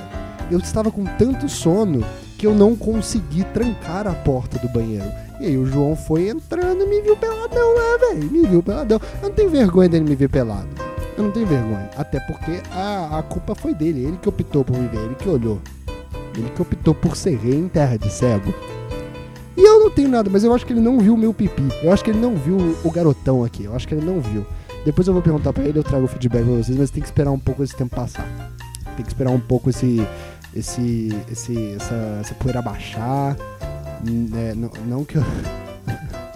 Eu 0.51 0.59
estava 0.59 0.91
com 0.91 1.03
tanto 1.03 1.49
sono 1.49 2.05
que 2.37 2.45
eu 2.45 2.53
não 2.53 2.75
consegui 2.75 3.43
trancar 3.45 4.07
a 4.07 4.13
porta 4.13 4.59
do 4.59 4.69
banheiro. 4.69 5.11
E 5.39 5.47
aí 5.47 5.57
o 5.57 5.65
João 5.65 5.95
foi 5.95 6.29
entrando 6.29 6.83
e 6.83 6.87
me 6.87 7.01
viu 7.01 7.17
peladão 7.17 7.73
lá, 7.73 7.97
velho. 7.97 8.31
Me 8.31 8.47
viu 8.47 8.61
peladão. 8.61 9.01
Eu 9.21 9.29
não 9.29 9.35
tenho 9.35 9.49
vergonha 9.49 9.89
dele 9.89 10.05
me 10.05 10.15
ver 10.15 10.29
pelado. 10.29 10.69
Eu 11.17 11.23
não 11.23 11.31
tenho 11.31 11.47
vergonha. 11.47 11.89
Até 11.97 12.19
porque 12.19 12.61
a, 12.71 13.17
a 13.17 13.23
culpa 13.23 13.55
foi 13.55 13.73
dele. 13.73 14.05
Ele 14.05 14.17
que 14.17 14.29
optou 14.29 14.63
por 14.63 14.77
me 14.77 14.87
ver, 14.87 14.99
ele 14.99 15.15
que 15.15 15.27
olhou. 15.27 15.59
Ele 16.37 16.49
que 16.51 16.61
optou 16.61 16.93
por 16.93 17.17
ser 17.17 17.37
rei 17.37 17.55
em 17.55 17.67
terra 17.67 17.97
de 17.97 18.11
cego. 18.11 18.53
E 19.57 19.67
eu 19.67 19.79
não 19.79 19.89
tenho 19.89 20.07
nada, 20.07 20.29
mas 20.29 20.43
eu 20.43 20.53
acho 20.53 20.63
que 20.65 20.71
ele 20.71 20.79
não 20.79 20.99
viu 20.99 21.15
o 21.15 21.17
meu 21.17 21.33
pipi. 21.33 21.67
Eu 21.81 21.91
acho 21.91 22.03
que 22.03 22.11
ele 22.11 22.19
não 22.19 22.35
viu 22.35 22.77
o 22.83 22.91
garotão 22.91 23.43
aqui. 23.43 23.63
Eu 23.63 23.75
acho 23.75 23.87
que 23.87 23.95
ele 23.95 24.05
não 24.05 24.21
viu. 24.21 24.45
Depois 24.85 25.07
eu 25.07 25.13
vou 25.13 25.23
perguntar 25.23 25.51
pra 25.51 25.63
ele, 25.63 25.79
eu 25.79 25.83
trago 25.83 26.05
o 26.05 26.07
feedback 26.07 26.43
pra 26.43 26.53
vocês, 26.53 26.77
mas 26.77 26.91
tem 26.91 27.01
que 27.01 27.07
esperar 27.07 27.31
um 27.31 27.39
pouco 27.39 27.63
esse 27.63 27.75
tempo 27.75 27.95
passar. 27.95 28.53
Tem 28.95 29.03
que 29.03 29.11
esperar 29.11 29.31
um 29.31 29.39
pouco 29.39 29.69
esse. 29.69 30.05
esse. 30.55 31.09
esse 31.31 31.73
essa, 31.73 32.19
essa 32.21 32.35
poeira 32.35 32.61
baixar. 32.61 33.35
É, 34.35 34.53
não, 34.53 34.69
não 34.85 35.03
que 35.03 35.15
eu. 35.15 35.23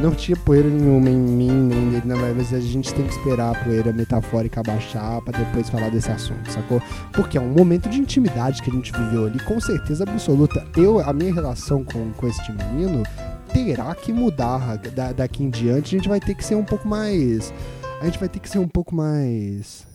não 0.00 0.14
tinha 0.14 0.36
poeira 0.36 0.68
nenhuma 0.68 1.08
em 1.08 1.16
mim, 1.16 1.50
nem 1.50 1.80
nele, 1.80 2.02
não, 2.04 2.16
mas 2.34 2.52
a 2.52 2.60
gente 2.60 2.92
tem 2.94 3.06
que 3.06 3.12
esperar 3.12 3.54
a 3.54 3.64
poeira 3.64 3.92
metafórica 3.92 4.62
baixar 4.62 5.20
para 5.22 5.38
depois 5.38 5.68
falar 5.68 5.90
desse 5.90 6.10
assunto, 6.10 6.50
sacou? 6.50 6.80
Porque 7.12 7.36
é 7.38 7.40
um 7.40 7.48
momento 7.48 7.88
de 7.88 7.98
intimidade 7.98 8.62
que 8.62 8.70
a 8.70 8.72
gente 8.72 8.92
viveu 8.92 9.26
ali, 9.26 9.38
com 9.40 9.60
certeza 9.60 10.04
absoluta. 10.04 10.66
Eu, 10.76 11.00
a 11.00 11.12
minha 11.12 11.32
relação 11.32 11.84
com, 11.84 12.12
com 12.12 12.26
este 12.28 12.52
menino 12.52 13.02
terá 13.52 13.94
que 13.94 14.12
mudar 14.12 14.76
da, 14.76 15.12
daqui 15.12 15.42
em 15.42 15.50
diante. 15.50 15.94
A 15.94 15.98
gente 15.98 16.08
vai 16.08 16.20
ter 16.20 16.34
que 16.34 16.44
ser 16.44 16.54
um 16.54 16.64
pouco 16.64 16.86
mais. 16.86 17.52
A 18.00 18.04
gente 18.04 18.18
vai 18.18 18.28
ter 18.28 18.38
que 18.38 18.48
ser 18.48 18.58
um 18.58 18.68
pouco 18.68 18.94
mais. 18.94 19.86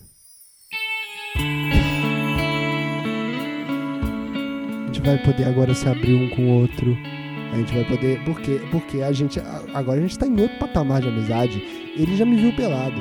A 4.76 4.86
gente 4.86 5.00
vai 5.00 5.18
poder 5.18 5.44
agora 5.44 5.74
se 5.74 5.88
abrir 5.88 6.14
um 6.14 6.30
com 6.36 6.42
o 6.42 6.60
outro 6.60 7.13
a 7.54 7.58
gente 7.58 7.72
vai 7.72 7.84
poder. 7.84 8.20
Porque, 8.24 8.60
porque 8.70 9.02
a 9.02 9.12
gente. 9.12 9.40
Agora 9.72 9.98
a 9.98 10.02
gente 10.02 10.18
tá 10.18 10.26
em 10.26 10.40
outro 10.40 10.58
patamar 10.58 11.00
de 11.00 11.08
amizade. 11.08 11.62
Ele 11.96 12.16
já 12.16 12.24
me 12.24 12.36
viu 12.36 12.52
pelado. 12.52 13.00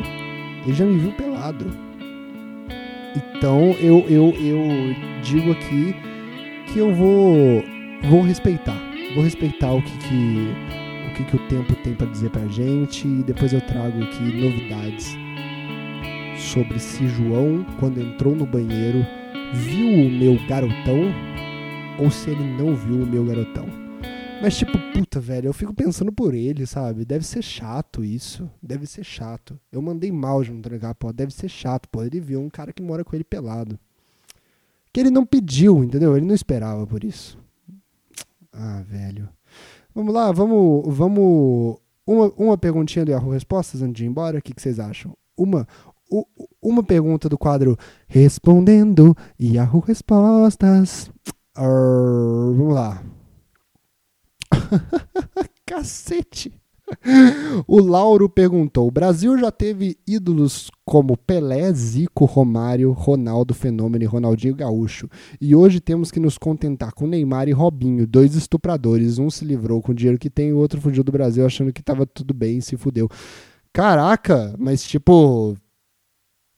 Ele 0.64 0.74
já 0.74 0.86
me 0.86 0.98
viu 0.98 1.12
pelado. 1.14 1.66
Então 3.16 3.72
eu, 3.80 4.06
eu, 4.08 4.34
eu 4.40 4.96
digo 5.24 5.52
aqui 5.52 5.96
que 6.68 6.80
eu 6.80 6.94
vou. 6.94 7.64
Vou 8.10 8.22
respeitar. 8.22 8.78
Vou 9.16 9.24
respeitar 9.24 9.72
o 9.72 9.82
que, 9.82 9.98
que, 9.98 10.48
o, 11.08 11.14
que, 11.16 11.24
que 11.24 11.36
o 11.36 11.48
tempo 11.48 11.76
tem 11.78 11.94
para 11.94 12.08
dizer 12.08 12.30
pra 12.30 12.46
gente. 12.48 13.08
E 13.08 13.24
depois 13.24 13.54
eu 13.54 13.62
trago 13.62 14.04
aqui 14.04 14.24
novidades 14.24 15.18
sobre 16.38 16.80
se 16.80 17.08
João, 17.08 17.66
quando 17.80 18.02
entrou 18.02 18.36
no 18.36 18.46
banheiro, 18.46 19.06
viu 19.54 19.88
o 19.88 20.10
meu 20.10 20.38
garotão 20.48 21.14
ou 22.00 22.10
se 22.10 22.32
ele 22.32 22.44
não 22.44 22.76
viu 22.76 23.04
o 23.04 23.06
meu 23.06 23.24
garotão. 23.24 23.83
Mas, 24.44 24.58
tipo, 24.58 24.78
puta, 24.94 25.22
velho, 25.22 25.48
eu 25.48 25.54
fico 25.54 25.74
pensando 25.74 26.12
por 26.12 26.34
ele, 26.34 26.66
sabe? 26.66 27.06
Deve 27.06 27.26
ser 27.26 27.42
chato 27.42 28.04
isso. 28.04 28.52
Deve 28.62 28.86
ser 28.86 29.02
chato. 29.06 29.58
Eu 29.72 29.82
mandei 29.82 30.12
mal 30.12 30.44
de 30.44 30.52
não 30.52 30.58
entregar, 30.58 30.94
pô. 30.96 31.14
Deve 31.14 31.34
ser 31.34 31.48
chato, 31.48 31.88
pô. 31.88 32.04
Ele 32.04 32.20
viu 32.20 32.42
um 32.42 32.50
cara 32.50 32.74
que 32.74 32.84
mora 32.84 33.06
com 33.06 33.16
ele 33.16 33.24
pelado. 33.24 33.80
Que 34.92 35.00
ele 35.00 35.10
não 35.10 35.26
pediu, 35.26 35.82
entendeu? 35.82 36.18
Ele 36.18 36.26
não 36.26 36.36
esperava 36.36 36.86
por 36.86 37.06
isso. 37.06 37.40
Ah, 38.52 38.84
velho. 38.86 39.30
Vamos 39.96 40.14
lá, 40.14 40.30
vamos. 40.34 40.94
vamos 40.94 41.78
uma, 42.06 42.28
uma 42.36 42.58
perguntinha 42.58 43.06
do 43.06 43.12
Yahoo 43.12 43.32
Respostas 43.32 43.82
antes 43.82 43.94
de 43.94 44.04
ir 44.04 44.08
embora. 44.08 44.40
O 44.40 44.42
que, 44.42 44.54
que 44.54 44.62
vocês 44.62 44.78
acham? 44.78 45.16
Uma, 45.38 45.66
uma 46.62 46.84
pergunta 46.84 47.30
do 47.30 47.38
quadro 47.38 47.78
Respondendo 48.10 49.16
Yahoo 49.40 49.80
Respostas. 49.80 51.10
Uh, 51.58 52.54
vamos 52.58 52.74
lá. 52.74 53.02
Cacete! 55.66 56.64
O 57.68 57.80
Lauro 57.80 58.30
perguntou: 58.30 58.88
o 58.88 58.92
Brasil 58.92 59.38
já 59.38 59.52
teve 59.52 59.98
ídolos 60.08 60.70
como 60.86 61.18
Pelé, 61.18 61.72
Zico, 61.74 62.26
Romário, 62.26 62.92
Ronaldo 62.92 63.54
Fenômeno 63.54 64.04
e 64.04 64.08
Ronaldinho 64.08 64.56
Gaúcho. 64.56 65.10
E 65.40 65.56
hoje 65.56 65.80
temos 65.80 66.12
que 66.12 66.20
nos 66.20 66.38
contentar 66.38 66.94
com 66.94 67.08
Neymar 67.08 67.48
e 67.48 67.52
Robinho, 67.52 68.06
dois 68.06 68.36
estupradores. 68.36 69.18
Um 69.18 69.30
se 69.30 69.46
livrou 69.46 69.82
com 69.82 69.92
o 69.92 69.96
dinheiro 69.96 70.20
que 70.20 70.30
tem, 70.30 70.54
o 70.54 70.58
outro 70.58 70.82
fugiu 70.82 71.04
do 71.04 71.12
Brasil 71.12 71.46
achando 71.46 71.74
que 71.74 71.82
tava 71.82 72.06
tudo 72.06 72.34
bem 72.34 72.58
e 72.58 72.62
se 72.62 72.78
fudeu. 72.78 73.10
Caraca, 73.72 74.54
mas 74.58 74.84
tipo. 74.84 75.56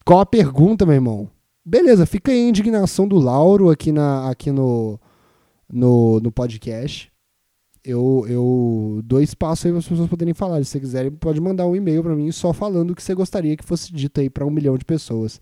Qual 0.04 0.20
a 0.20 0.26
pergunta, 0.26 0.86
meu 0.86 0.96
irmão? 0.96 1.30
Beleza, 1.66 2.06
fica 2.06 2.32
aí 2.32 2.46
a 2.46 2.50
indignação 2.50 3.08
do 3.08 3.18
Lauro 3.18 3.72
aqui, 3.72 3.92
na, 3.92 4.30
aqui 4.30 4.52
no, 4.52 5.00
no, 5.68 6.20
no 6.20 6.32
podcast 6.32 7.12
eu, 7.86 8.26
eu 8.28 9.02
dou 9.04 9.22
espaço 9.22 9.68
aí 9.68 9.72
para 9.72 9.80
as 9.80 9.88
pessoas 9.88 10.10
poderem 10.10 10.34
falar. 10.34 10.64
Se 10.64 10.72
você 10.72 10.80
quiser, 10.80 11.12
pode 11.12 11.40
mandar 11.40 11.68
um 11.68 11.76
e-mail 11.76 12.02
para 12.02 12.16
mim 12.16 12.32
só 12.32 12.52
falando 12.52 12.92
o 12.92 12.96
que 12.96 13.04
você 13.04 13.14
gostaria 13.14 13.56
que 13.56 13.64
fosse 13.64 13.94
dito 13.94 14.20
aí 14.20 14.30
para 14.30 14.46
um 14.46 14.50
milhão 14.50 14.76
de 14.76 14.84
pessoas. 14.84 15.40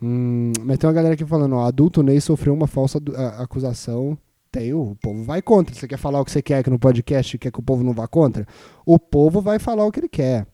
Hum, 0.00 0.52
mas 0.62 0.78
tem 0.78 0.88
uma 0.88 0.94
galera 0.94 1.14
aqui 1.14 1.24
falando, 1.24 1.56
ó, 1.56 1.66
adulto 1.66 2.02
Ney 2.02 2.20
sofreu 2.20 2.54
uma 2.54 2.68
falsa 2.68 2.98
acusação. 3.38 4.16
Tem, 4.52 4.72
o 4.72 4.96
povo 5.02 5.24
vai 5.24 5.42
contra. 5.42 5.74
Você 5.74 5.88
quer 5.88 5.98
falar 5.98 6.20
o 6.20 6.24
que 6.24 6.30
você 6.30 6.40
quer 6.40 6.58
aqui 6.58 6.70
no 6.70 6.78
podcast 6.78 7.36
quer 7.36 7.50
que 7.50 7.60
o 7.60 7.62
povo 7.62 7.82
não 7.82 7.92
vá 7.92 8.06
contra? 8.06 8.46
O 8.86 8.98
povo 8.98 9.40
vai 9.40 9.58
falar 9.58 9.84
o 9.84 9.90
que 9.90 10.00
ele 10.00 10.08
quer. 10.08 10.46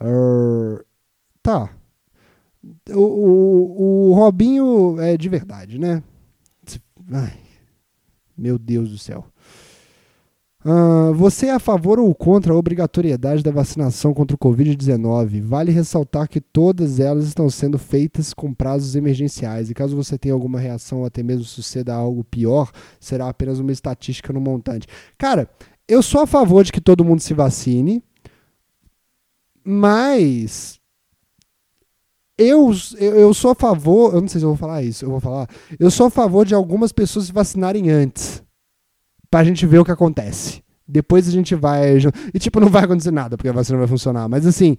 Uh, 0.00 0.84
tá. 1.42 1.70
O, 2.90 3.00
o, 3.00 4.10
o 4.10 4.14
Robinho 4.14 5.00
é 5.00 5.16
de 5.16 5.28
verdade, 5.28 5.78
né? 5.78 6.02
Ai, 7.12 7.38
meu 8.36 8.58
Deus 8.58 8.90
do 8.90 8.98
céu. 8.98 9.24
Uh, 10.66 11.14
você 11.14 11.46
é 11.46 11.52
a 11.52 11.60
favor 11.60 12.00
ou 12.00 12.12
contra 12.12 12.52
a 12.52 12.56
obrigatoriedade 12.56 13.40
da 13.40 13.52
vacinação 13.52 14.12
contra 14.12 14.34
o 14.34 14.38
Covid-19? 14.38 15.40
Vale 15.40 15.70
ressaltar 15.70 16.28
que 16.28 16.40
todas 16.40 16.98
elas 16.98 17.24
estão 17.24 17.48
sendo 17.48 17.78
feitas 17.78 18.34
com 18.34 18.52
prazos 18.52 18.96
emergenciais 18.96 19.70
e 19.70 19.74
caso 19.74 19.94
você 19.94 20.18
tenha 20.18 20.34
alguma 20.34 20.58
reação 20.58 20.98
ou 20.98 21.06
até 21.06 21.22
mesmo 21.22 21.44
suceda 21.44 21.94
algo 21.94 22.24
pior, 22.24 22.72
será 22.98 23.28
apenas 23.28 23.60
uma 23.60 23.70
estatística 23.70 24.32
no 24.32 24.40
montante. 24.40 24.88
Cara, 25.16 25.48
eu 25.86 26.02
sou 26.02 26.22
a 26.22 26.26
favor 26.26 26.64
de 26.64 26.72
que 26.72 26.80
todo 26.80 27.04
mundo 27.04 27.20
se 27.20 27.32
vacine, 27.32 28.02
mas 29.62 30.80
eu, 32.36 32.72
eu 32.98 33.32
sou 33.32 33.52
a 33.52 33.54
favor, 33.54 34.16
eu 34.16 34.20
não 34.20 34.26
sei 34.26 34.40
se 34.40 34.44
eu 34.44 34.50
vou 34.50 34.58
falar 34.58 34.82
isso, 34.82 35.04
eu 35.04 35.10
vou 35.10 35.20
falar, 35.20 35.48
eu 35.78 35.92
sou 35.92 36.06
a 36.06 36.10
favor 36.10 36.44
de 36.44 36.56
algumas 36.56 36.90
pessoas 36.90 37.26
se 37.26 37.32
vacinarem 37.32 37.88
antes 37.88 38.44
para 39.30 39.40
a 39.40 39.44
gente 39.44 39.66
ver 39.66 39.78
o 39.78 39.84
que 39.84 39.90
acontece. 39.90 40.62
Depois 40.86 41.26
a 41.26 41.30
gente 41.30 41.54
vai. 41.54 41.96
E, 42.32 42.38
tipo, 42.38 42.60
não 42.60 42.68
vai 42.68 42.84
acontecer 42.84 43.10
nada, 43.10 43.36
porque 43.36 43.48
a 43.48 43.52
vacina 43.52 43.78
vai 43.78 43.88
funcionar. 43.88 44.28
Mas, 44.28 44.46
assim. 44.46 44.76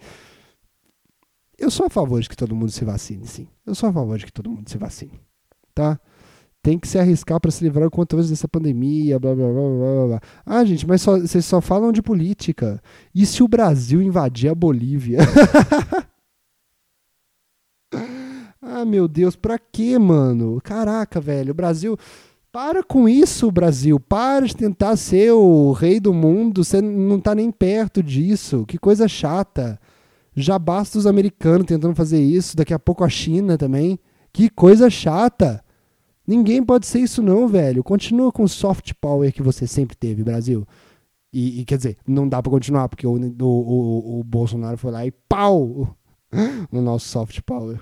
Eu 1.58 1.72
sou 1.72 1.88
a 1.88 1.90
favor 1.90 2.22
de 2.22 2.30
que 2.30 2.38
todo 2.38 2.56
mundo 2.56 2.72
se 2.72 2.86
vacine, 2.86 3.26
sim. 3.26 3.48
Eu 3.66 3.74
sou 3.74 3.90
a 3.90 3.94
favor 3.94 4.16
de 4.18 4.26
que 4.26 4.32
todo 4.32 4.50
mundo 4.50 4.70
se 4.70 4.78
vacine. 4.78 5.20
Tá? 5.74 6.00
Tem 6.62 6.78
que 6.78 6.88
se 6.88 7.00
arriscar 7.00 7.40
para 7.40 7.50
se 7.50 7.64
livrar 7.64 7.88
o 7.88 7.92
quanto 7.92 8.16
antes 8.16 8.30
dessa 8.30 8.48
pandemia, 8.48 9.18
blá, 9.18 9.34
blá, 9.34 9.48
blá, 9.48 9.62
blá, 9.62 10.08
blá. 10.08 10.22
Ah, 10.46 10.64
gente, 10.64 10.86
mas 10.86 11.02
só, 11.02 11.20
vocês 11.20 11.46
só 11.46 11.60
falam 11.60 11.92
de 11.92 12.02
política. 12.02 12.80
E 13.14 13.26
se 13.26 13.42
o 13.42 13.48
Brasil 13.48 14.02
invadir 14.02 14.52
a 14.52 14.56
Bolívia? 14.56 15.18
ah, 18.62 18.86
meu 18.86 19.08
Deus, 19.08 19.36
pra 19.36 19.58
quê, 19.58 19.98
mano? 19.98 20.62
Caraca, 20.62 21.20
velho, 21.20 21.52
o 21.52 21.56
Brasil... 21.56 21.98
Para 22.58 22.82
com 22.82 23.08
isso, 23.08 23.52
Brasil. 23.52 24.00
Para 24.00 24.48
de 24.48 24.56
tentar 24.56 24.98
ser 24.98 25.32
o 25.32 25.74
rei 25.74 26.00
do 26.00 26.12
mundo. 26.12 26.64
Você 26.64 26.82
não 26.82 27.20
tá 27.20 27.36
nem 27.36 27.52
perto 27.52 28.02
disso. 28.02 28.66
Que 28.66 28.80
coisa 28.80 29.08
chata. 29.08 29.80
Já 30.36 30.58
basta 30.58 30.98
os 30.98 31.06
americanos 31.06 31.68
tentando 31.68 31.94
fazer 31.94 32.20
isso. 32.20 32.58
Daqui 32.58 32.74
a 32.74 32.80
pouco 32.80 33.04
a 33.04 33.10
China 33.10 33.60
também. 33.60 34.00
Que 34.34 34.50
coisa 34.50 34.90
chata. 34.90 35.64
Ninguém 36.26 36.64
pode 36.64 36.88
ser 36.88 36.98
isso, 36.98 37.22
não, 37.22 37.48
velho. 37.48 37.84
Continua 37.84 38.32
com 38.32 38.42
o 38.42 38.50
soft 38.50 38.92
power 39.00 39.32
que 39.32 39.44
você 39.44 39.68
sempre 39.68 39.96
teve, 39.96 40.24
Brasil. 40.24 40.68
E, 41.32 41.62
e 41.62 41.64
quer 41.64 41.78
dizer, 41.78 41.98
não 42.08 42.28
dá 42.28 42.42
para 42.42 42.50
continuar, 42.50 42.90
porque 42.90 43.06
o, 43.06 43.14
o, 43.14 43.46
o, 43.46 44.20
o 44.20 44.24
Bolsonaro 44.24 44.80
foi 44.80 44.90
lá 44.90 45.06
e 45.06 45.12
pau 45.30 45.96
no 46.72 46.82
nosso 46.82 47.08
soft 47.08 47.40
power. 47.42 47.80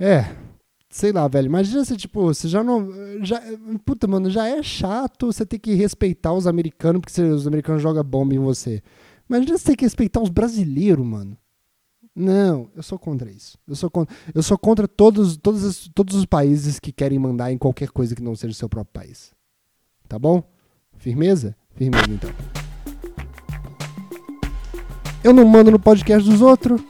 É, 0.00 0.26
sei 0.98 1.12
lá, 1.12 1.28
velho. 1.28 1.46
Imagina 1.46 1.84
se, 1.84 1.96
tipo, 1.96 2.22
você 2.22 2.48
já 2.48 2.62
não. 2.64 2.90
Já, 3.22 3.40
puta, 3.84 4.08
mano, 4.08 4.28
já 4.28 4.48
é 4.48 4.60
chato 4.64 5.26
você 5.26 5.46
ter 5.46 5.58
que 5.60 5.72
respeitar 5.74 6.32
os 6.32 6.44
americanos, 6.44 7.00
porque 7.00 7.22
os 7.22 7.46
americanos 7.46 7.80
jogam 7.80 8.02
bomba 8.02 8.34
em 8.34 8.38
você. 8.38 8.82
Imagina 9.30 9.56
você 9.56 9.66
ter 9.66 9.76
que 9.76 9.84
respeitar 9.84 10.20
os 10.20 10.28
brasileiros, 10.28 11.06
mano. 11.06 11.38
Não, 12.16 12.68
eu 12.74 12.82
sou 12.82 12.98
contra 12.98 13.30
isso. 13.30 13.56
Eu 13.64 13.76
sou 13.76 13.88
contra, 13.88 14.16
eu 14.34 14.42
sou 14.42 14.58
contra 14.58 14.88
todos, 14.88 15.36
todos, 15.36 15.88
todos 15.94 16.16
os 16.16 16.26
países 16.26 16.80
que 16.80 16.90
querem 16.90 17.18
mandar 17.18 17.52
em 17.52 17.58
qualquer 17.58 17.90
coisa 17.90 18.16
que 18.16 18.22
não 18.22 18.34
seja 18.34 18.50
o 18.50 18.56
seu 18.56 18.68
próprio 18.68 18.92
país. 18.92 19.32
Tá 20.08 20.18
bom? 20.18 20.42
Firmeza? 20.96 21.54
Firmeza, 21.76 22.10
então. 22.10 22.30
Eu 25.22 25.32
não 25.32 25.44
mando 25.46 25.70
no 25.70 25.78
podcast 25.78 26.28
dos 26.28 26.40
outros. 26.40 26.80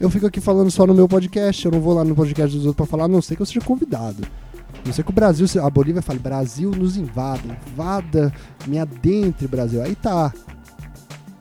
Eu 0.00 0.08
fico 0.10 0.26
aqui 0.26 0.40
falando 0.40 0.70
só 0.70 0.86
no 0.86 0.94
meu 0.94 1.08
podcast, 1.08 1.64
eu 1.64 1.72
não 1.72 1.80
vou 1.80 1.92
lá 1.92 2.04
no 2.04 2.14
podcast 2.14 2.56
dos 2.56 2.66
outros 2.66 2.76
pra 2.76 2.86
falar, 2.86 3.04
a 3.04 3.08
não 3.08 3.20
sei 3.20 3.36
que 3.36 3.42
eu 3.42 3.46
seja 3.46 3.60
convidado. 3.60 4.22
Não 4.86 4.92
sei 4.92 5.02
que 5.02 5.10
o 5.10 5.14
Brasil, 5.14 5.46
a 5.60 5.68
Bolívia 5.68 6.00
fale, 6.00 6.20
Brasil 6.20 6.70
nos 6.70 6.96
invada, 6.96 7.58
invada, 7.72 8.32
me 8.66 8.78
adentre, 8.78 9.48
Brasil. 9.48 9.82
Aí 9.82 9.96
tá. 9.96 10.32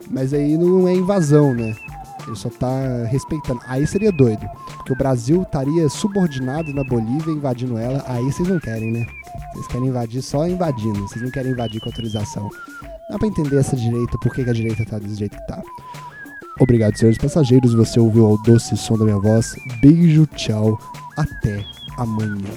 Mas 0.10 0.34
aí 0.34 0.58
não 0.58 0.88
é 0.88 0.94
invasão, 0.94 1.54
né? 1.54 1.76
Ele 2.26 2.36
só 2.36 2.50
tá 2.50 3.06
respeitando. 3.10 3.62
Aí 3.68 3.86
seria 3.86 4.12
doido. 4.12 4.46
Porque 4.78 4.92
o 4.92 4.98
Brasil 4.98 5.44
estaria 5.44 5.88
subordinado 5.88 6.74
na 6.74 6.84
Bolívia, 6.84 7.32
invadindo 7.32 7.78
ela. 7.78 8.04
Aí 8.08 8.24
vocês 8.24 8.48
não 8.48 8.60
querem, 8.60 8.92
né? 8.92 9.06
Vocês 9.54 9.68
querem 9.68 9.88
invadir 9.88 10.22
só 10.22 10.48
invadindo. 10.48 11.00
Vocês 11.08 11.24
não 11.24 11.32
querem 11.32 11.52
invadir 11.52 11.80
com 11.80 11.90
autorização. 11.90 12.50
Dá 13.10 13.18
pra 13.18 13.28
entender 13.28 13.58
essa 13.58 13.76
direita, 13.76 14.18
por 14.18 14.34
que, 14.34 14.44
que 14.44 14.50
a 14.50 14.54
direita 14.54 14.86
tá 14.86 15.00
desse 15.00 15.16
jeito 15.16 15.38
que 15.38 15.48
tá. 15.48 15.62
Obrigado, 16.60 16.98
senhores 16.98 17.18
passageiros. 17.18 17.74
Você 17.74 18.00
ouviu 18.00 18.32
o 18.32 18.38
doce 18.38 18.76
som 18.76 18.98
da 18.98 19.06
minha 19.06 19.20
voz. 19.20 19.56
Beijo, 19.82 20.26
tchau. 20.36 20.80
Até 21.16 21.64
amanhã. 21.98 22.52